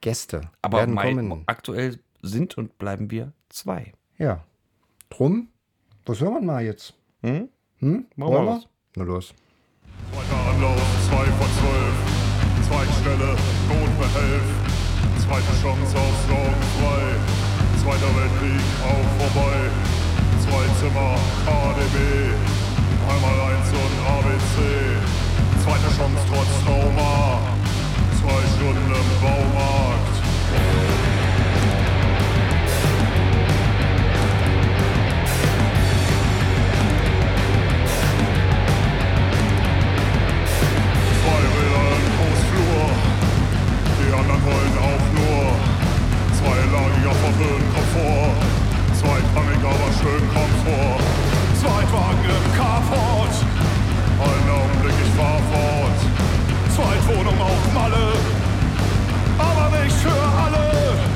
Gäste. 0.02 0.42
Aber 0.62 0.80
werden 0.80 0.96
kommen. 0.96 1.44
aktuell 1.48 2.00
sind 2.22 2.58
und 2.58 2.78
bleiben 2.78 3.12
wir 3.12 3.34
zwei. 3.50 3.94
Ja. 4.18 4.44
Drum, 5.10 5.50
was 6.06 6.20
hören 6.22 6.34
wir 6.36 6.42
mal 6.42 6.64
jetzt? 6.64 6.94
Hm? 7.22 7.50
Hm? 7.80 8.06
Machen 8.16 8.34
wir 8.34 8.46
was? 8.46 8.68
Na 8.96 9.04
los. 9.04 9.34
Zweiter 10.12 10.50
Anlauf, 10.50 10.82
2 11.08 11.16
von 11.16 11.48
12. 11.48 12.16
Zweitstelle, 12.68 13.36
Notbehelf. 13.68 14.44
Zweite 15.20 15.62
Chance 15.62 15.98
auf 15.98 16.28
Sorgenfrei. 16.28 17.15
Zweiter 17.86 18.16
Weltkrieg 18.18 18.66
auch 18.82 19.10
vorbei. 19.22 19.70
Zwei 20.42 20.66
Zimmer, 20.80 21.14
KDB, 21.46 22.34
einmal 23.08 23.38
eins 23.54 23.70
und 23.70 23.96
ABC. 24.10 24.56
Zweite 25.64 25.90
Chance 25.96 26.24
trotz 26.28 26.50
Trauma, 26.66 27.42
zwei 28.20 28.42
Stunden 28.56 28.90
im 28.90 29.10
Baumarkt. 29.22 30.16
Zwei 41.22 41.42
Räder 41.54 41.86
im 42.02 42.08
Großflur, 42.18 42.84
die 44.00 44.10
anderen 44.12 44.42
wollen 44.44 44.76
auch 44.80 44.95
Zweilagiger 46.46 47.16
verwöhnt 47.24 47.74
Komfort. 47.74 48.38
Zweitrangig, 48.94 49.62
aber 49.66 49.90
schön 49.98 50.24
Komfort. 50.30 51.02
Zweitwagen 51.60 52.24
im 52.24 52.46
Carport. 52.56 53.36
Einen 54.22 54.50
Augenblick, 54.52 54.94
ich 55.04 55.12
fahr 55.18 55.40
fort. 55.52 56.00
Zweitwohnung 56.76 57.42
auf 57.42 57.74
Malle. 57.74 58.14
Aber 59.40 59.76
nicht 59.76 59.96
für 59.96 60.10
alle. 60.12 61.15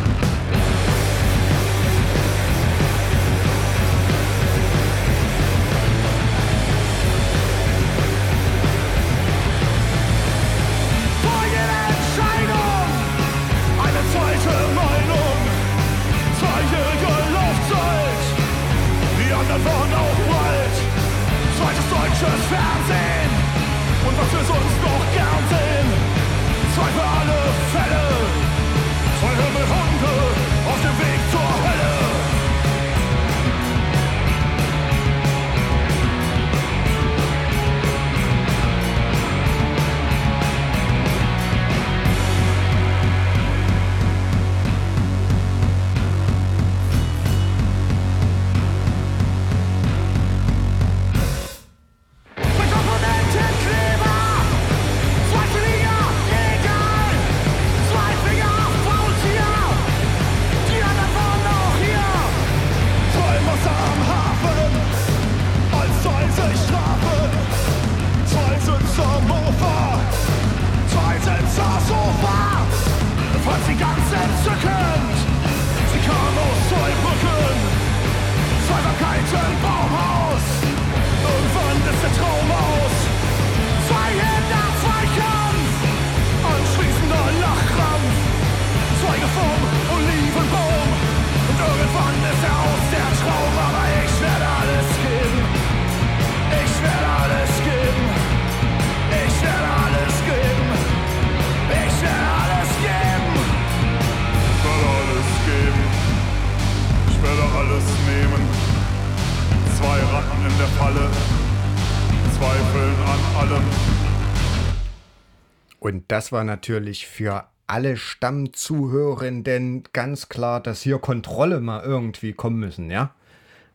Das 116.09 116.31
war 116.33 116.43
natürlich 116.43 117.07
für 117.07 117.45
alle 117.67 117.95
Stammzuhörenden 117.95 119.83
ganz 119.93 120.27
klar, 120.27 120.59
dass 120.59 120.81
hier 120.81 120.97
Kontrolle 120.97 121.61
mal 121.61 121.83
irgendwie 121.83 122.33
kommen 122.33 122.59
müssen, 122.59 122.89
ja? 122.89 123.13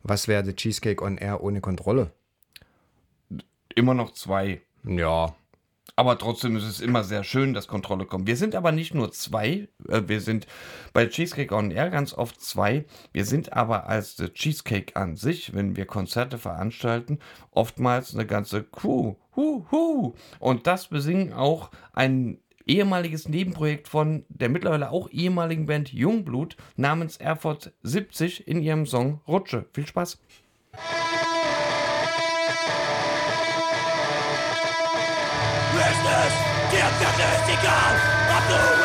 Was 0.03 0.29
wäre 0.29 0.45
The 0.45 0.55
Cheesecake 0.55 1.03
on 1.03 1.17
Air 1.17 1.43
ohne 1.43 1.61
Kontrolle? 1.61 2.11
Immer 3.75 3.95
noch 3.95 4.13
zwei. 4.13 4.61
Ja. 4.85 5.35
Aber 5.97 6.19
trotzdem 6.19 6.57
ist 6.57 6.65
es 6.65 6.81
immer 6.81 7.05
sehr 7.05 7.23
schön, 7.23 7.55
dass 7.55 7.69
Kontrolle 7.69 8.05
kommt. 8.05 8.27
Wir 8.27 8.37
sind 8.37 8.57
aber 8.57 8.73
nicht 8.73 8.95
nur 8.95 9.13
zwei, 9.13 9.69
äh, 9.89 10.03
wir 10.07 10.21
sind 10.21 10.47
bei 10.93 11.07
Cheesecake 11.07 11.55
on 11.55 11.71
Air 11.71 11.91
ganz 11.91 12.15
oft 12.15 12.41
zwei. 12.41 12.85
Wir 13.13 13.25
sind 13.25 13.53
aber 13.53 13.89
als 13.89 14.17
Cheesecake 14.35 14.97
an 14.97 15.17
sich, 15.17 15.55
wenn 15.55 15.77
wir 15.77 15.87
Konzerte 15.87 16.39
veranstalten, 16.39 17.21
oftmals 17.53 18.15
eine 18.15 18.27
ganze 18.27 18.65
Crew. 18.65 19.15
Hu, 19.37 19.67
hu. 19.71 20.15
Und 20.41 20.67
das 20.67 20.89
besingen 20.89 21.33
auch 21.33 21.71
ein 21.93 22.39
ehemaliges 22.67 23.29
Nebenprojekt 23.29 23.89
von 23.89 24.25
der 24.29 24.49
mittlerweile 24.49 24.91
auch 24.91 25.11
ehemaligen 25.11 25.67
Band 25.67 25.93
Jungblut 25.93 26.57
namens 26.77 27.19
Erfurt 27.19 27.73
70 27.83 28.49
in 28.49 28.63
ihrem 28.63 28.87
Song 28.87 29.21
Rutsche. 29.29 29.67
Viel 29.73 29.87
Spaß! 29.87 30.19
Dir 37.01 37.07
wird 37.19 38.84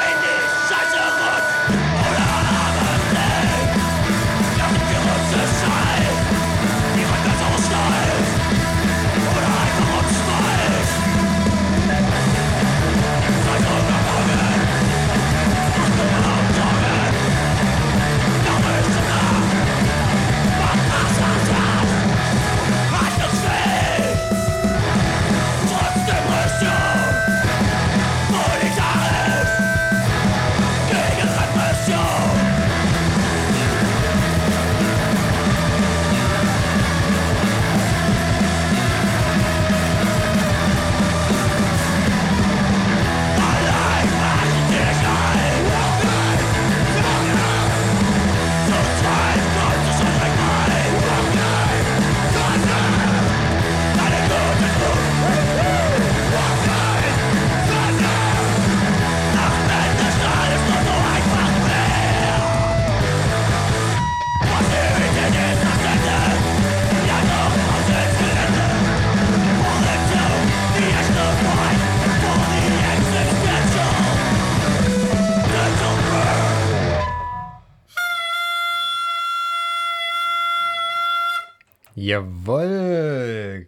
Jawohl. 81.99 83.67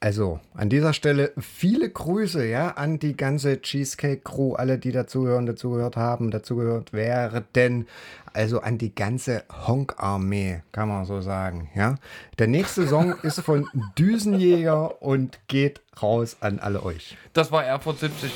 Also, 0.00 0.40
an 0.54 0.68
dieser 0.68 0.92
Stelle 0.94 1.32
viele 1.38 1.88
Grüße, 1.88 2.44
ja, 2.44 2.70
an 2.70 2.98
die 2.98 3.16
ganze 3.16 3.62
Cheesecake 3.62 4.22
Crew, 4.24 4.54
alle, 4.54 4.78
die 4.78 4.90
dazugehören, 4.90 5.46
dazugehört 5.46 5.96
haben, 5.96 6.32
dazugehört 6.32 6.92
werden. 6.92 7.86
Also 8.32 8.60
an 8.60 8.78
die 8.78 8.92
ganze 8.92 9.44
Honk-Armee, 9.66 10.62
kann 10.72 10.88
man 10.88 11.04
so 11.04 11.20
sagen, 11.20 11.70
ja. 11.76 11.94
Der 12.40 12.48
nächste 12.48 12.88
Song 12.88 13.14
ist 13.22 13.40
von 13.42 13.68
Düsenjäger 13.96 15.00
und 15.00 15.38
geht 15.46 15.82
raus 16.02 16.38
an 16.40 16.58
alle 16.58 16.82
euch. 16.82 17.16
Das 17.32 17.52
war 17.52 17.64
Erfurt 17.64 18.00
70. 18.00 18.32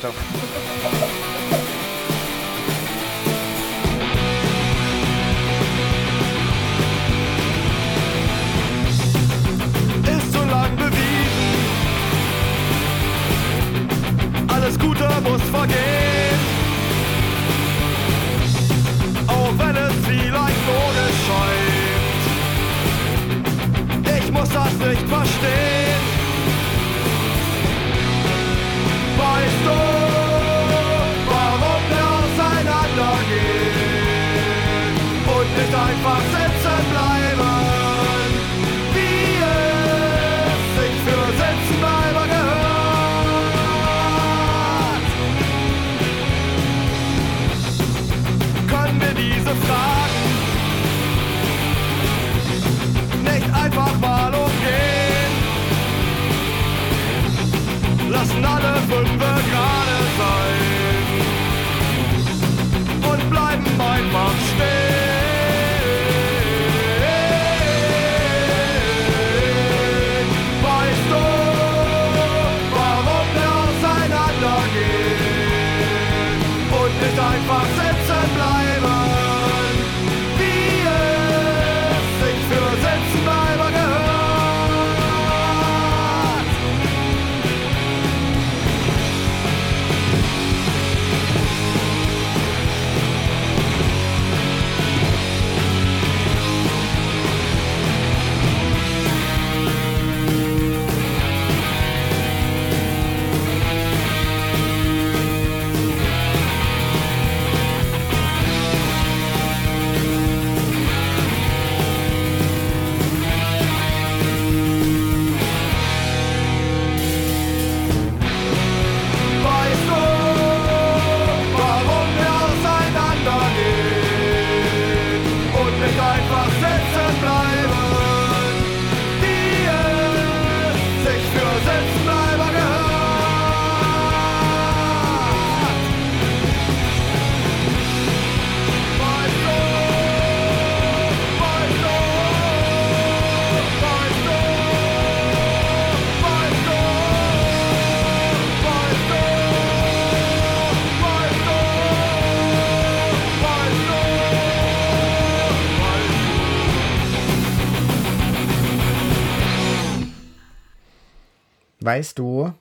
weißt 161.86 162.18
du, 162.18 162.52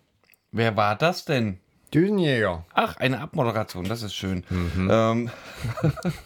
Wer 0.57 0.78
war 0.78 0.95
das 0.95 1.26
denn? 1.26 1.59
Düsenjäger. 1.93 2.65
Ach, 2.73 2.95
eine 2.95 3.19
Abmoderation, 3.19 3.84
das 3.84 4.03
ist 4.03 4.15
schön. 4.15 4.45
Ähm, 4.89 5.30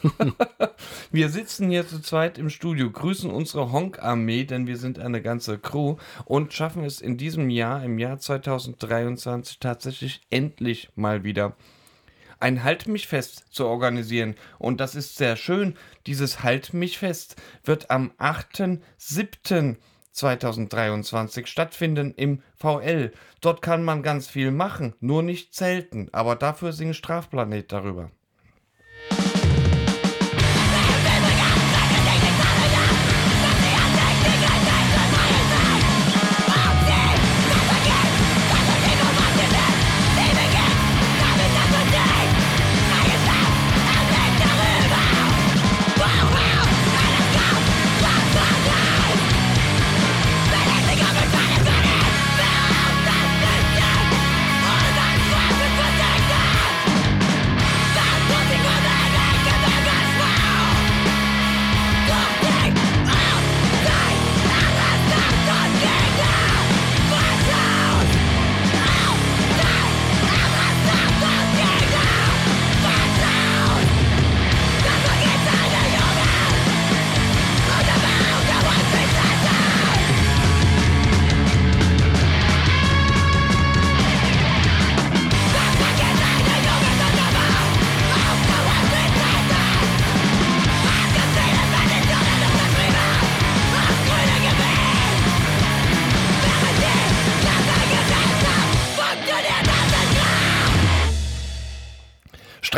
wir 1.12 1.30
sitzen 1.30 1.72
hier 1.72 1.88
zu 1.88 2.00
zweit 2.00 2.38
im 2.38 2.52
Studio, 2.52 2.92
grüßen 2.92 3.32
unsere 3.32 3.72
Honk-Armee, 3.72 4.44
denn 4.44 4.68
wir 4.68 4.78
sind 4.78 5.00
eine 5.00 5.24
ganze 5.24 5.58
Crew 5.58 5.96
und 6.26 6.54
schaffen 6.54 6.84
es 6.84 7.02
in 7.02 7.18
diesem 7.18 7.50
Jahr, 7.50 7.84
im 7.84 7.98
Jahr 7.98 8.20
2023, 8.20 9.58
tatsächlich 9.58 10.22
endlich 10.30 10.90
mal 10.94 11.24
wieder 11.24 11.56
ein 12.40 12.64
Halt 12.64 12.88
mich 12.88 13.08
fest 13.08 13.46
zu 13.50 13.66
organisieren. 13.66 14.36
Und 14.60 14.80
das 14.80 14.94
ist 14.94 15.18
sehr 15.18 15.38
schön. 15.38 15.76
Dieses 16.06 16.44
Halt 16.44 16.76
mich 16.76 17.00
fest 17.00 17.36
wird 17.64 17.90
am 17.90 18.12
8.7.2023 20.16 21.46
stattfinden 21.46 22.14
im 22.16 22.42
VL. 22.56 23.12
Dort 23.42 23.62
kann 23.62 23.84
man 23.84 24.04
ganz 24.04 24.28
viel 24.28 24.52
machen, 24.52 24.94
nur 25.00 25.24
nicht 25.24 25.54
zelten. 25.54 26.10
Aber 26.12 26.36
dafür 26.36 26.74
singt 26.74 26.96
Strafplanet 26.96 27.72
darüber. 27.72 28.12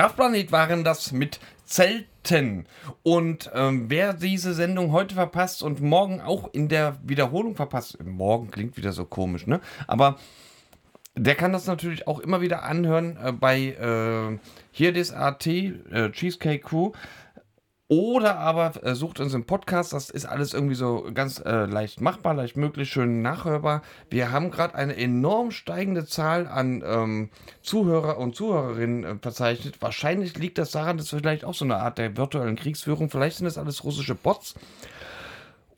Strafplanet 0.01 0.51
waren 0.51 0.83
das 0.83 1.11
mit 1.11 1.39
Zelten. 1.63 2.65
Und 3.03 3.51
ähm, 3.53 3.85
wer 3.91 4.13
diese 4.13 4.55
Sendung 4.55 4.91
heute 4.91 5.13
verpasst 5.13 5.61
und 5.61 5.79
morgen 5.79 6.21
auch 6.21 6.51
in 6.53 6.69
der 6.69 6.97
Wiederholung 7.03 7.55
verpasst, 7.55 8.03
morgen 8.03 8.49
klingt 8.49 8.77
wieder 8.77 8.93
so 8.93 9.05
komisch, 9.05 9.45
ne? 9.45 9.61
Aber 9.85 10.17
der 11.15 11.35
kann 11.35 11.53
das 11.53 11.67
natürlich 11.67 12.07
auch 12.07 12.19
immer 12.19 12.41
wieder 12.41 12.63
anhören 12.63 13.15
äh, 13.23 13.31
bei 13.31 13.59
äh, 13.59 14.39
hier 14.71 14.91
das 14.91 15.11
AT, 15.11 15.45
äh, 15.45 16.09
Cheesecake 16.11 16.63
Crew. 16.63 16.93
Oder 17.91 18.39
aber 18.39 18.71
äh, 18.85 18.95
sucht 18.95 19.19
uns 19.19 19.33
im 19.33 19.43
Podcast, 19.43 19.91
das 19.91 20.09
ist 20.09 20.25
alles 20.25 20.53
irgendwie 20.53 20.75
so 20.75 21.09
ganz 21.13 21.39
äh, 21.39 21.65
leicht 21.65 21.99
machbar, 21.99 22.33
leicht 22.33 22.55
möglich, 22.55 22.89
schön 22.89 23.21
nachhörbar. 23.21 23.81
Wir 24.09 24.31
haben 24.31 24.49
gerade 24.49 24.75
eine 24.75 24.95
enorm 24.95 25.51
steigende 25.51 26.05
Zahl 26.05 26.47
an 26.47 26.85
ähm, 26.87 27.29
Zuhörer 27.61 28.17
und 28.17 28.33
Zuhörerinnen 28.33 29.03
äh, 29.03 29.15
verzeichnet. 29.21 29.81
Wahrscheinlich 29.81 30.37
liegt 30.37 30.57
das 30.57 30.71
daran, 30.71 30.95
dass 30.95 31.09
vielleicht 31.09 31.43
auch 31.43 31.53
so 31.53 31.65
eine 31.65 31.79
Art 31.79 31.97
der 31.97 32.15
virtuellen 32.15 32.55
Kriegsführung, 32.55 33.09
vielleicht 33.09 33.35
sind 33.35 33.45
das 33.45 33.57
alles 33.57 33.83
russische 33.83 34.15
Bots. 34.15 34.55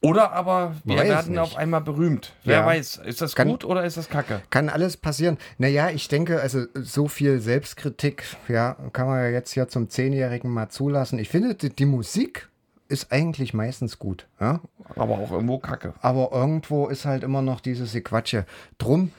Oder 0.03 0.33
aber 0.33 0.75
wir 0.83 0.97
Weiß 0.97 1.07
werden 1.07 1.31
nicht. 1.31 1.39
auf 1.39 1.55
einmal 1.55 1.79
berühmt. 1.81 2.33
Wer 2.43 2.59
Ja. 2.59 2.65
weiß, 2.65 2.97
ist 3.05 3.21
das 3.21 3.35
Kann- 3.35 3.47
gut 3.47 3.63
oder 3.63 3.85
ist 3.85 3.95
das 3.95 4.09
kacke? 4.09 4.41
Kann 4.49 4.67
alles 4.67 4.97
passieren. 4.97 5.37
Naja, 5.57 5.89
ich 5.91 6.09
denke, 6.09 6.41
also 6.41 6.65
so 6.75 7.07
viel 7.07 7.39
Selbstkritik, 7.39 8.23
ja, 8.49 8.75
kann 8.91 9.07
man 9.07 9.19
ja 9.23 9.29
jetzt 9.29 9.53
hier 9.53 9.69
zum 9.69 9.89
Zehnjährigen 9.89 10.51
mal 10.51 10.67
zulassen. 10.69 11.19
Ich 11.19 11.29
finde, 11.29 11.55
die, 11.55 11.69
die 11.69 11.85
Musik 11.85 12.49
ist 12.89 13.13
eigentlich 13.13 13.53
meistens 13.53 13.97
gut, 13.97 14.27
ja. 14.41 14.59
Aber 14.97 15.13
auch 15.13 15.31
irgendwo 15.31 15.57
kacke. 15.59 15.93
Aber 16.01 16.31
irgendwo 16.33 16.87
ist 16.87 17.05
halt 17.05 17.23
immer 17.23 17.41
noch 17.41 17.61
dieses 17.61 17.93
Gequatsche. 17.93 18.45
Drum 18.77 19.11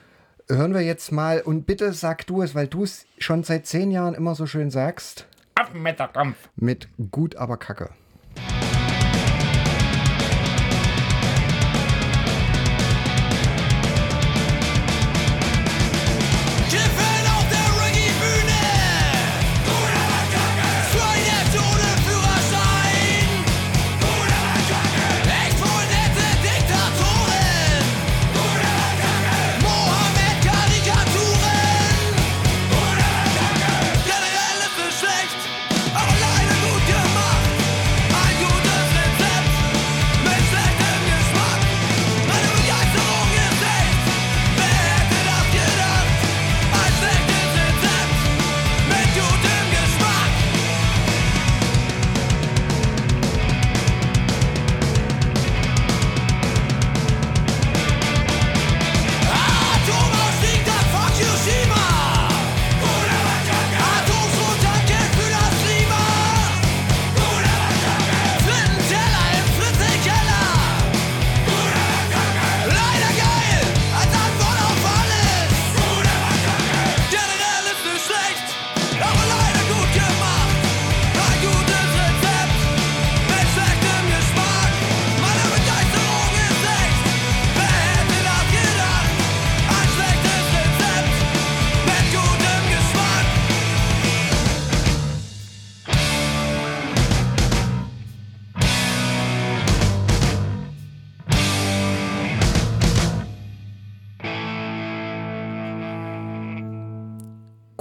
hören 0.51 0.74
wir 0.74 0.82
jetzt 0.82 1.11
mal 1.12 1.41
und 1.41 1.64
bitte 1.66 1.95
sag 1.95 2.26
du 2.26 2.43
es, 2.43 2.55
weil 2.55 2.66
du 2.68 2.85
es 2.85 3.07
schon 3.18 3.43
seit 3.43 3.66
zehn 3.66 3.91
Jahren 3.91 4.12
immer 4.14 4.35
so 4.35 4.45
schön 4.45 4.70
sagst, 4.70 5.26
Affenmetterkampf. 5.55 6.37
mit 6.57 6.89
gut, 7.11 7.37
aber 7.37 7.57
Kacke. 7.57 7.89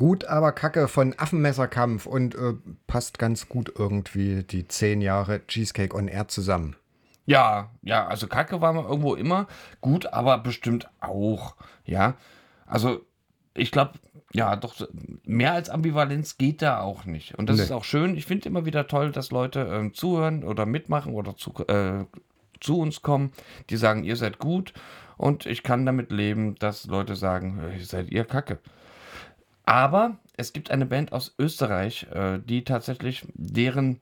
Gut, 0.04 0.26
aber 0.26 0.52
Kacke 0.52 0.90
von 0.90 1.16
Affenmesserkampf 1.18 2.06
und 2.08 2.36
äh, 2.36 2.56
passt 2.88 3.20
ganz 3.20 3.48
gut 3.48 3.72
irgendwie 3.78 4.44
die 4.44 4.68
zehn 4.68 5.00
Jahre 5.00 5.48
Cheesecake 5.48 5.96
on 5.96 6.10
Air 6.10 6.28
zusammen. 6.28 6.76
Ja, 7.26 7.70
ja, 7.84 8.06
also 8.06 8.28
Kacke 8.28 8.60
war 8.60 8.74
mal 8.74 8.84
irgendwo 8.84 9.16
immer 9.16 9.48
gut, 9.80 10.08
aber 10.08 10.40
bestimmt 10.40 10.90
auch. 11.00 11.56
Ja, 11.86 12.16
also 12.68 13.00
ich 13.54 13.72
glaube, 13.72 13.94
ja, 14.34 14.58
doch, 14.58 14.76
mehr 15.24 15.54
als 15.54 15.70
Ambivalenz 15.70 16.38
geht 16.38 16.62
da 16.62 16.82
auch 16.82 17.06
nicht. 17.06 17.36
Und 17.36 17.48
das 17.48 17.56
Nee. 17.56 17.64
ist 17.64 17.72
auch 17.72 17.86
schön. 17.86 18.18
Ich 18.18 18.26
finde 18.26 18.50
immer 18.50 18.66
wieder 18.66 18.88
toll, 18.88 19.14
dass 19.14 19.32
Leute 19.32 19.62
ähm, 19.72 19.94
zuhören 19.94 20.44
oder 20.44 20.66
mitmachen 20.66 21.14
oder 21.14 21.38
zu, 21.38 21.54
äh, 21.70 22.04
zu 22.60 22.78
uns 22.78 23.04
kommen, 23.04 23.32
die 23.70 23.78
sagen, 23.78 24.04
ihr 24.04 24.18
seid 24.18 24.38
gut. 24.38 24.74
Und 25.16 25.46
ich 25.46 25.64
kann 25.64 25.86
damit 25.86 26.12
leben, 26.12 26.56
dass 26.56 26.88
Leute 26.88 27.16
sagen, 27.16 27.62
äh, 27.62 27.80
seid 27.80 28.10
ihr 28.12 28.26
Kacke. 28.26 28.60
Aber 29.66 30.18
es 30.36 30.54
gibt 30.54 30.72
eine 30.72 30.86
Band 30.86 31.14
aus 31.14 31.36
Österreich, 31.40 32.08
äh, 32.14 32.40
die 32.40 32.64
tatsächlich 32.64 33.26
deren 33.34 34.00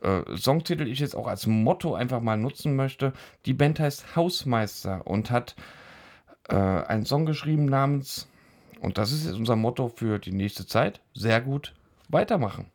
äh, 0.00 0.22
Songtitel 0.36 0.86
ich 0.86 1.00
jetzt 1.00 1.14
auch 1.14 1.26
als 1.26 1.46
Motto 1.46 1.94
einfach 1.94 2.20
mal 2.20 2.36
nutzen 2.36 2.76
möchte. 2.76 3.12
Die 3.46 3.54
Band 3.54 3.80
heißt 3.80 4.16
Hausmeister 4.16 5.06
und 5.06 5.30
hat 5.30 5.54
äh, 6.48 6.54
einen 6.54 7.04
Song 7.06 7.26
geschrieben 7.26 7.66
namens, 7.66 8.28
und 8.80 8.98
das 8.98 9.12
ist 9.12 9.26
jetzt 9.26 9.36
unser 9.36 9.56
Motto 9.56 9.88
für 9.88 10.18
die 10.18 10.32
nächste 10.32 10.66
Zeit, 10.66 11.00
sehr 11.14 11.40
gut 11.40 11.74
weitermachen. 12.08 12.66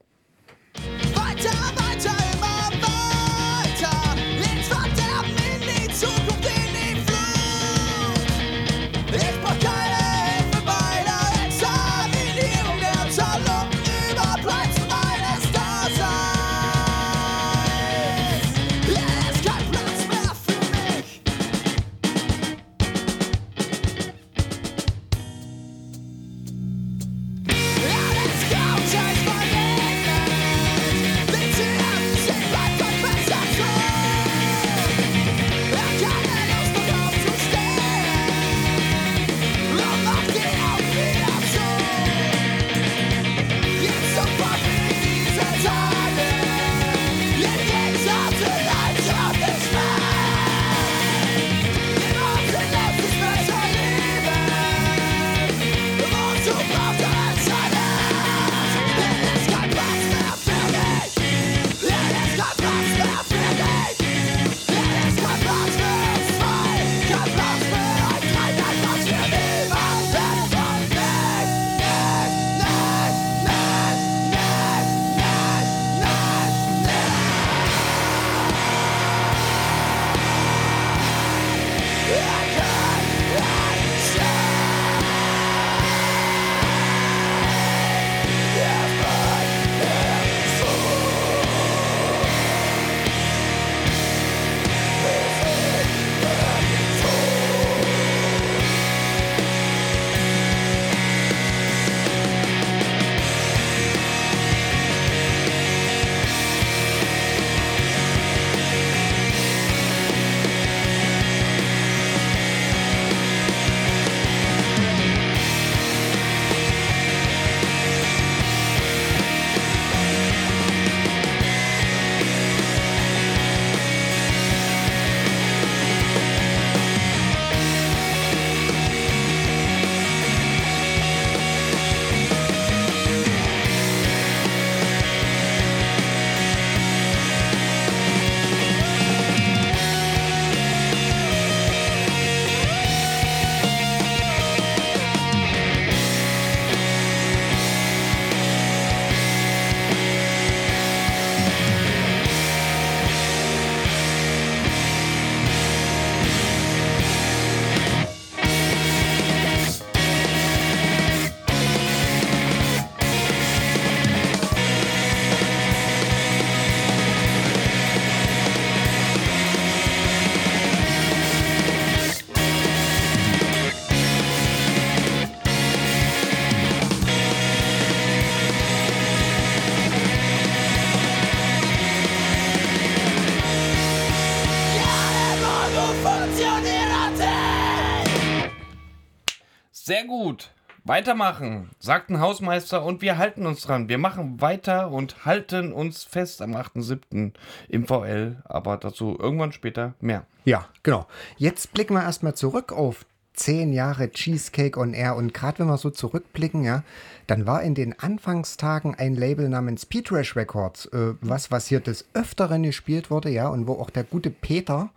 Sehr 189.98 190.06
gut. 190.06 190.52
Weitermachen, 190.84 191.72
sagt 191.80 192.12
ein 192.12 192.20
Hausmeister 192.20 192.86
und 192.86 193.02
wir 193.02 193.18
halten 193.18 193.48
uns 193.48 193.62
dran. 193.62 193.90
Wir 193.90 193.98
machen 193.98 194.40
weiter 194.40 194.92
und 194.92 195.26
halten 195.26 195.74
uns 195.74 196.04
fest 196.04 196.44
am 196.44 196.56
8.7. 196.56 197.32
im 197.68 197.88
VL, 197.88 198.36
aber 198.44 198.78
dazu 198.78 199.18
irgendwann 199.20 199.54
später 199.54 199.96
mehr. 200.00 200.28
Ja, 200.46 200.68
genau. 200.84 201.08
Jetzt 201.38 201.74
blicken 201.74 201.96
wir 201.96 202.04
erstmal 202.04 202.36
zurück 202.36 202.74
auf 202.74 203.08
zehn 203.34 203.74
Jahre 203.74 204.12
Cheesecake 204.12 204.80
on 204.80 204.94
Air. 204.94 205.16
Und 205.16 205.34
gerade 205.34 205.58
wenn 205.58 205.68
wir 205.68 205.78
so 205.78 205.90
zurückblicken, 205.90 206.64
ja, 206.64 206.84
dann 207.26 207.48
war 207.48 207.64
in 207.64 207.74
den 207.74 207.98
Anfangstagen 207.98 208.94
ein 208.94 209.16
Label 209.16 209.50
namens 209.50 209.88
P-Trash 209.88 210.36
Records, 210.36 210.86
äh, 210.94 211.16
was, 211.22 211.50
was 211.50 211.66
hier 211.66 211.80
des 211.80 212.06
Öfteren 212.14 212.62
gespielt 212.62 213.10
wurde, 213.10 213.32
ja, 213.32 213.48
und 213.48 213.66
wo 213.66 213.74
auch 213.74 213.90
der 213.90 214.04
gute 214.04 214.30
Peter 214.30 214.92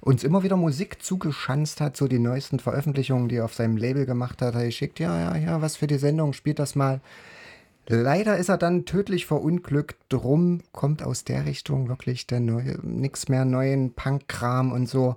uns 0.00 0.24
immer 0.24 0.42
wieder 0.42 0.56
Musik 0.56 1.02
zugeschanzt 1.02 1.80
hat, 1.80 1.96
so 1.96 2.08
die 2.08 2.18
neuesten 2.18 2.58
Veröffentlichungen, 2.58 3.28
die 3.28 3.36
er 3.36 3.44
auf 3.44 3.54
seinem 3.54 3.76
Label 3.76 4.06
gemacht 4.06 4.42
hat, 4.42 4.54
er 4.54 4.64
geschickt, 4.64 4.98
ja, 5.00 5.18
ja, 5.18 5.36
ja, 5.36 5.62
was 5.62 5.76
für 5.76 5.86
die 5.86 5.98
Sendung, 5.98 6.32
spielt 6.32 6.58
das 6.58 6.74
mal. 6.74 7.00
Leider 7.86 8.36
ist 8.36 8.50
er 8.50 8.58
dann 8.58 8.84
tödlich 8.84 9.24
verunglückt. 9.24 9.96
Drum 10.10 10.60
kommt 10.72 11.02
aus 11.02 11.24
der 11.24 11.46
Richtung 11.46 11.88
wirklich 11.88 12.26
der 12.26 12.40
neue, 12.40 12.78
nix 12.82 13.28
mehr 13.28 13.46
neuen 13.46 13.94
Punk-Kram 13.94 14.72
und 14.72 14.88
so. 14.88 15.16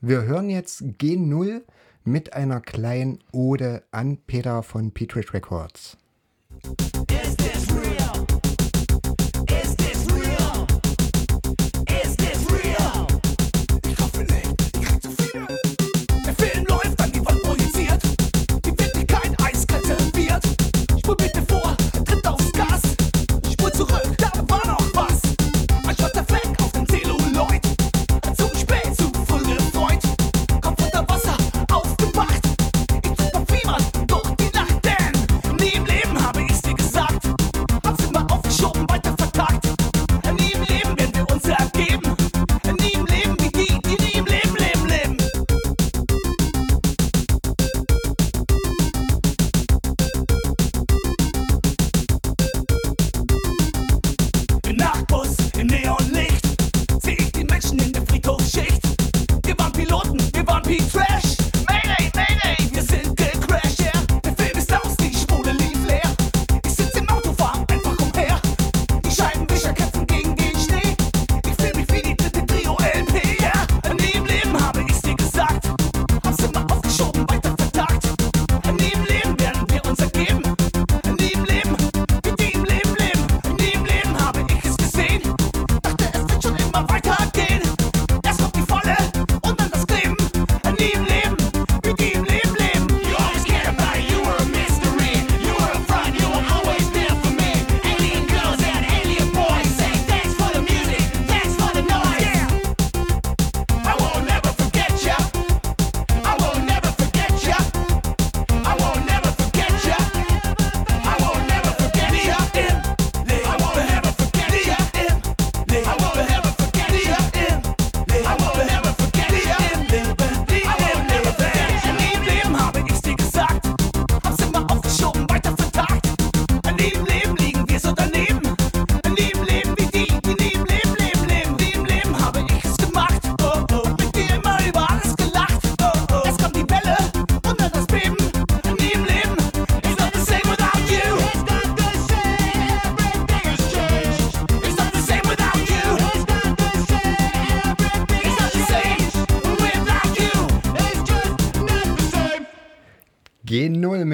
Wir 0.00 0.22
hören 0.22 0.50
jetzt 0.50 0.82
G0 0.82 1.62
mit 2.04 2.32
einer 2.32 2.60
kleinen 2.60 3.20
Ode 3.30 3.82
an 3.92 4.18
Peter 4.26 4.64
von 4.64 4.90
Petrish 4.90 5.32
Records. 5.32 5.96
Is 6.64 6.97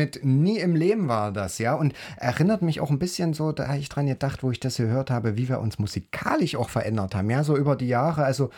mit 0.04 0.24
Nie 0.24 0.58
im 0.58 0.76
Leben 0.76 1.08
war 1.08 1.32
das, 1.32 1.58
ja. 1.58 1.74
Und 1.74 1.94
erinnert 2.16 2.62
mich 2.62 2.80
auch 2.80 2.90
ein 2.90 2.98
bisschen 2.98 3.32
so, 3.32 3.52
da 3.52 3.68
habe 3.68 3.78
ich 3.78 3.88
dran 3.88 4.06
gedacht, 4.06 4.42
wo 4.42 4.50
ich 4.50 4.60
das 4.60 4.76
gehört 4.76 5.10
habe, 5.10 5.36
wie 5.36 5.48
wir 5.48 5.60
uns 5.60 5.78
musikalisch 5.78 6.56
auch 6.56 6.68
verändert 6.68 7.14
haben. 7.14 7.30
Ja, 7.30 7.42
so 7.42 7.56
über 7.56 7.76
die 7.76 7.88
Jahre. 7.88 8.24
Also 8.24 8.50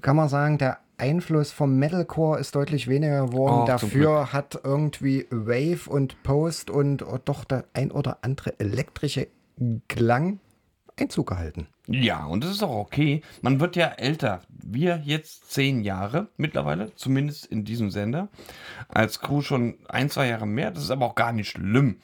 kann 0.00 0.16
man 0.16 0.28
sagen, 0.28 0.58
der 0.58 0.78
Einfluss 0.96 1.52
vom 1.52 1.78
Metalcore 1.78 2.40
ist 2.40 2.54
deutlich 2.54 2.88
weniger 2.88 3.26
geworden. 3.26 3.60
Oh, 3.62 3.66
Dafür 3.66 4.32
hat 4.32 4.60
irgendwie 4.64 5.26
Wave 5.30 5.88
und 5.88 6.22
Post 6.22 6.70
und 6.70 7.06
oh, 7.06 7.18
doch 7.22 7.44
der 7.44 7.64
ein 7.74 7.90
oder 7.90 8.18
andere 8.22 8.58
elektrische 8.58 9.28
Klang 9.88 10.40
Einzug 11.00 11.28
gehalten. 11.28 11.68
Ja, 11.86 12.24
und 12.26 12.44
das 12.44 12.50
ist 12.50 12.62
auch 12.62 12.76
okay. 12.76 13.22
Man 13.42 13.60
wird 13.60 13.76
ja 13.76 13.86
älter. 13.86 14.42
Wir 14.48 15.00
jetzt 15.04 15.50
zehn 15.50 15.82
Jahre 15.82 16.28
mittlerweile, 16.36 16.94
zumindest 16.94 17.46
in 17.46 17.64
diesem 17.64 17.90
Sender. 17.90 18.28
Als 18.88 19.20
Crew 19.20 19.40
schon 19.40 19.78
ein, 19.88 20.10
zwei 20.10 20.28
Jahre 20.28 20.46
mehr. 20.46 20.70
Das 20.70 20.84
ist 20.84 20.90
aber 20.90 21.06
auch 21.06 21.14
gar 21.14 21.32
nicht 21.32 21.48
schlimm. 21.48 22.00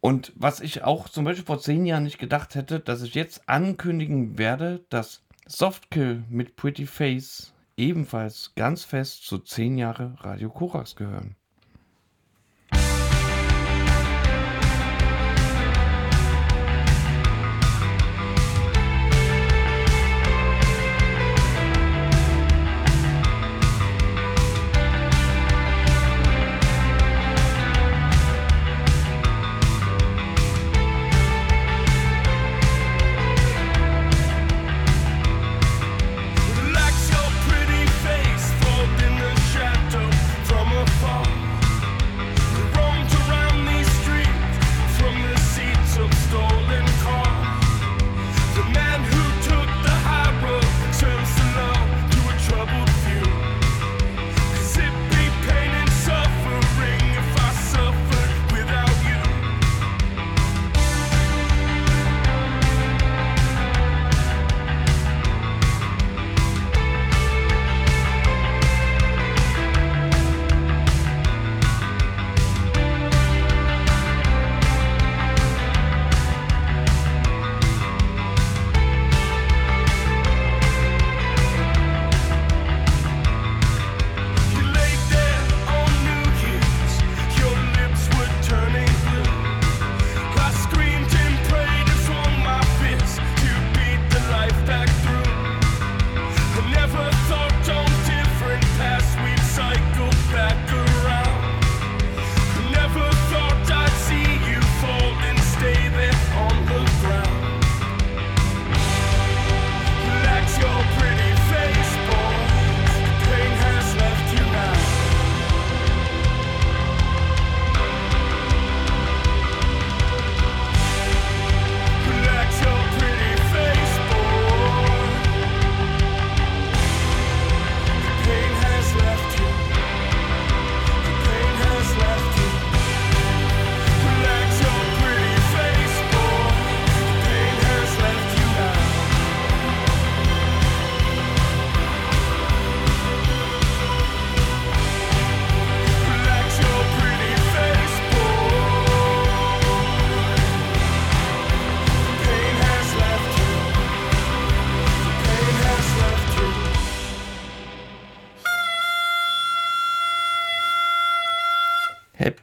Und 0.00 0.32
was 0.36 0.60
ich 0.60 0.84
auch 0.84 1.08
zum 1.08 1.24
Beispiel 1.24 1.46
vor 1.46 1.60
zehn 1.60 1.86
Jahren 1.86 2.04
nicht 2.04 2.18
gedacht 2.18 2.54
hätte, 2.54 2.80
dass 2.80 3.02
ich 3.02 3.14
jetzt 3.14 3.48
ankündigen 3.48 4.36
werde, 4.36 4.84
dass 4.90 5.22
Softkill 5.46 6.24
mit 6.28 6.56
Pretty 6.56 6.86
Face 6.86 7.54
ebenfalls 7.76 8.52
ganz 8.54 8.84
fest 8.84 9.24
zu 9.24 9.38
zehn 9.38 9.78
Jahre 9.78 10.14
Radio 10.20 10.50
Korax 10.50 10.96
gehören. 10.96 11.36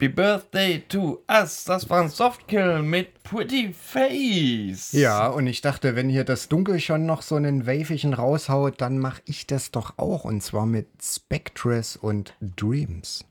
Happy 0.02 0.14
Birthday 0.14 0.82
to 0.88 1.22
us. 1.30 1.62
Das 1.62 1.88
war 1.88 2.00
ein 2.00 2.08
Softkill 2.08 2.82
mit 2.82 3.22
Pretty 3.22 3.72
Face. 3.72 4.90
Ja, 4.90 5.28
und 5.28 5.46
ich 5.46 5.60
dachte, 5.60 5.94
wenn 5.94 6.08
hier 6.08 6.24
das 6.24 6.48
Dunkel 6.48 6.80
schon 6.80 7.06
noch 7.06 7.22
so 7.22 7.36
einen 7.36 7.68
wavigen 7.68 8.12
raushaut, 8.12 8.80
dann 8.80 8.98
mache 8.98 9.22
ich 9.26 9.46
das 9.46 9.70
doch 9.70 9.98
auch. 9.98 10.24
Und 10.24 10.42
zwar 10.42 10.66
mit 10.66 10.88
Spectres 11.00 11.96
und 11.96 12.34
Dreams. 12.40 13.24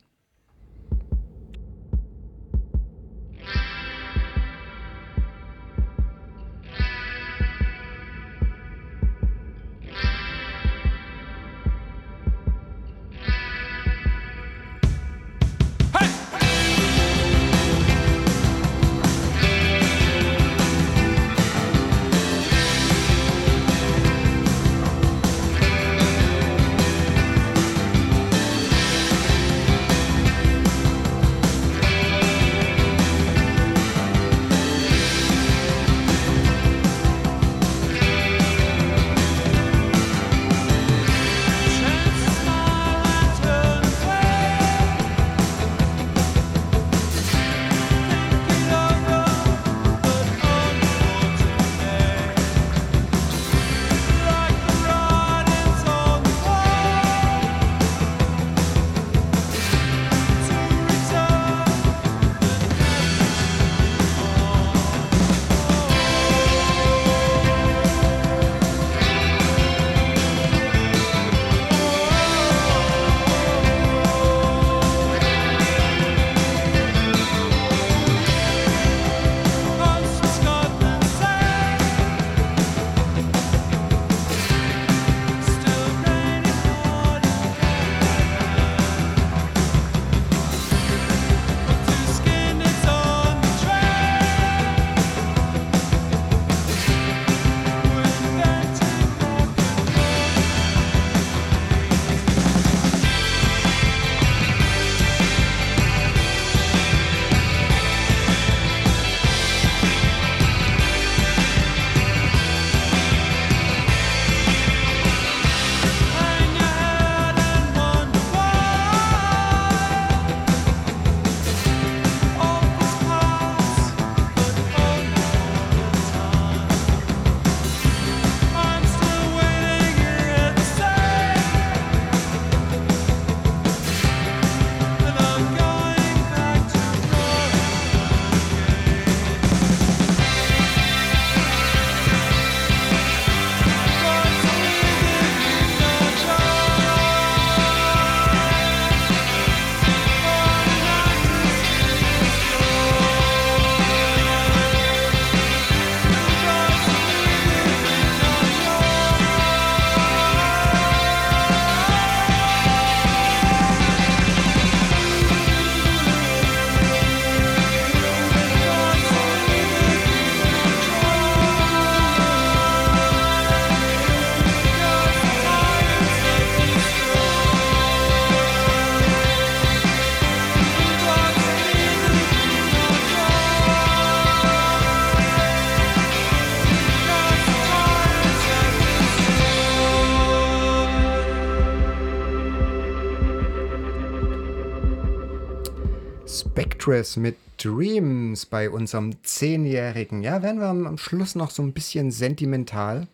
Spectres 196.92 197.16
mit 197.16 197.36
Dreams 197.56 198.44
bei 198.44 198.68
unserem 198.68 199.22
Zehnjährigen. 199.22 200.22
Ja, 200.22 200.42
werden 200.42 200.60
wir 200.60 200.66
am, 200.68 200.98
Schluss 200.98 201.34
noch 201.34 201.50
so 201.50 201.62
ein 201.62 201.72
bisschen 201.72 202.10
sentimental. 202.10 203.08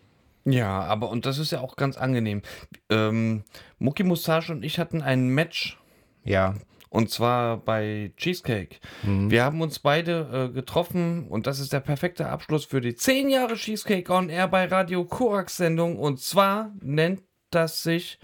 Ja, 0.45 0.81
aber 0.81 1.11
und 1.11 1.26
das 1.26 1.39
ist 1.39 1.53
ja 1.53 1.61
auch 1.61 1.76
ganz 1.76 1.97
angenehm. 1.97 2.43
Ähm, 2.91 3.45
Mucki 3.79 4.03
Mustache 4.03 4.51
und 4.51 4.64
ich 4.64 4.81
hatten 4.81 5.01
ein 5.01 5.29
Match 5.29 5.79
Ja, 6.24 6.57
und 6.89 7.11
zwar 7.11 7.59
bei 7.59 8.11
Cheesecake. 8.16 8.79
Wir 9.05 9.45
haben 9.45 9.61
uns 9.61 9.79
beide 9.79 10.49
äh, 10.51 10.53
getroffen 10.53 11.29
und 11.29 11.47
das 11.47 11.61
ist 11.61 11.72
der 11.72 11.81
perfekte 11.81 12.29
Abschluss 12.29 12.64
für 12.64 12.81
die 12.81 12.97
10 12.97 13.29
Jahre 13.29 13.55
Cheesecake 13.55 14.12
on 14.12 14.29
Air 14.29 14.49
bei 14.49 14.64
Radio 14.64 15.05
Korax 15.05 15.57
Sendung 15.57 15.99
und 15.99 16.18
zwar 16.18 16.74
nennt 16.81 17.22
das 17.53 17.85
sich 17.85 18.18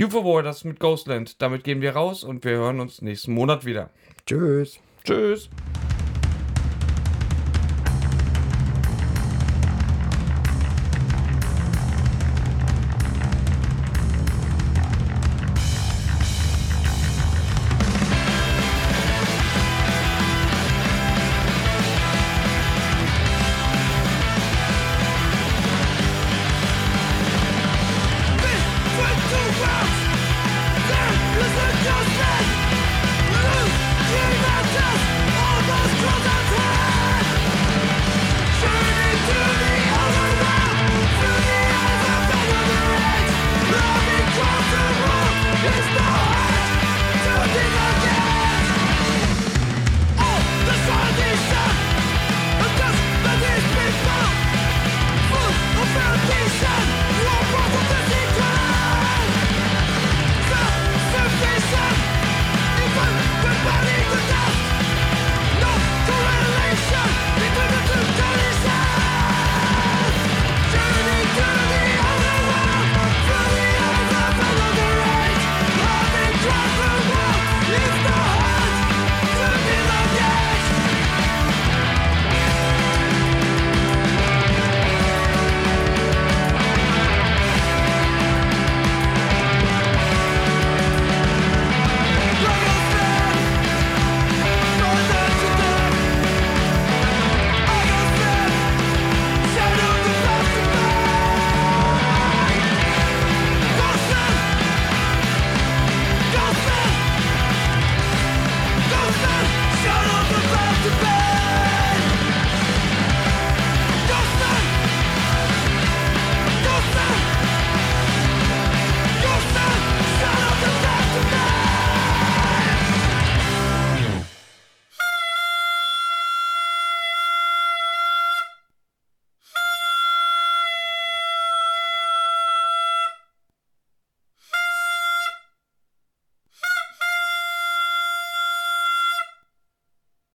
UFO 0.00 0.24
Warders 0.24 0.64
mit 0.64 0.78
Ghostland. 0.78 1.42
Damit 1.42 1.64
gehen 1.64 1.82
wir 1.82 1.92
raus 1.92 2.22
und 2.24 2.44
wir 2.44 2.52
hören 2.52 2.78
uns 2.80 3.02
nächsten 3.02 3.34
Monat 3.34 3.66
wieder. 3.66 3.90
Tschüss. 4.28 4.78
Tschüss. 5.04 5.48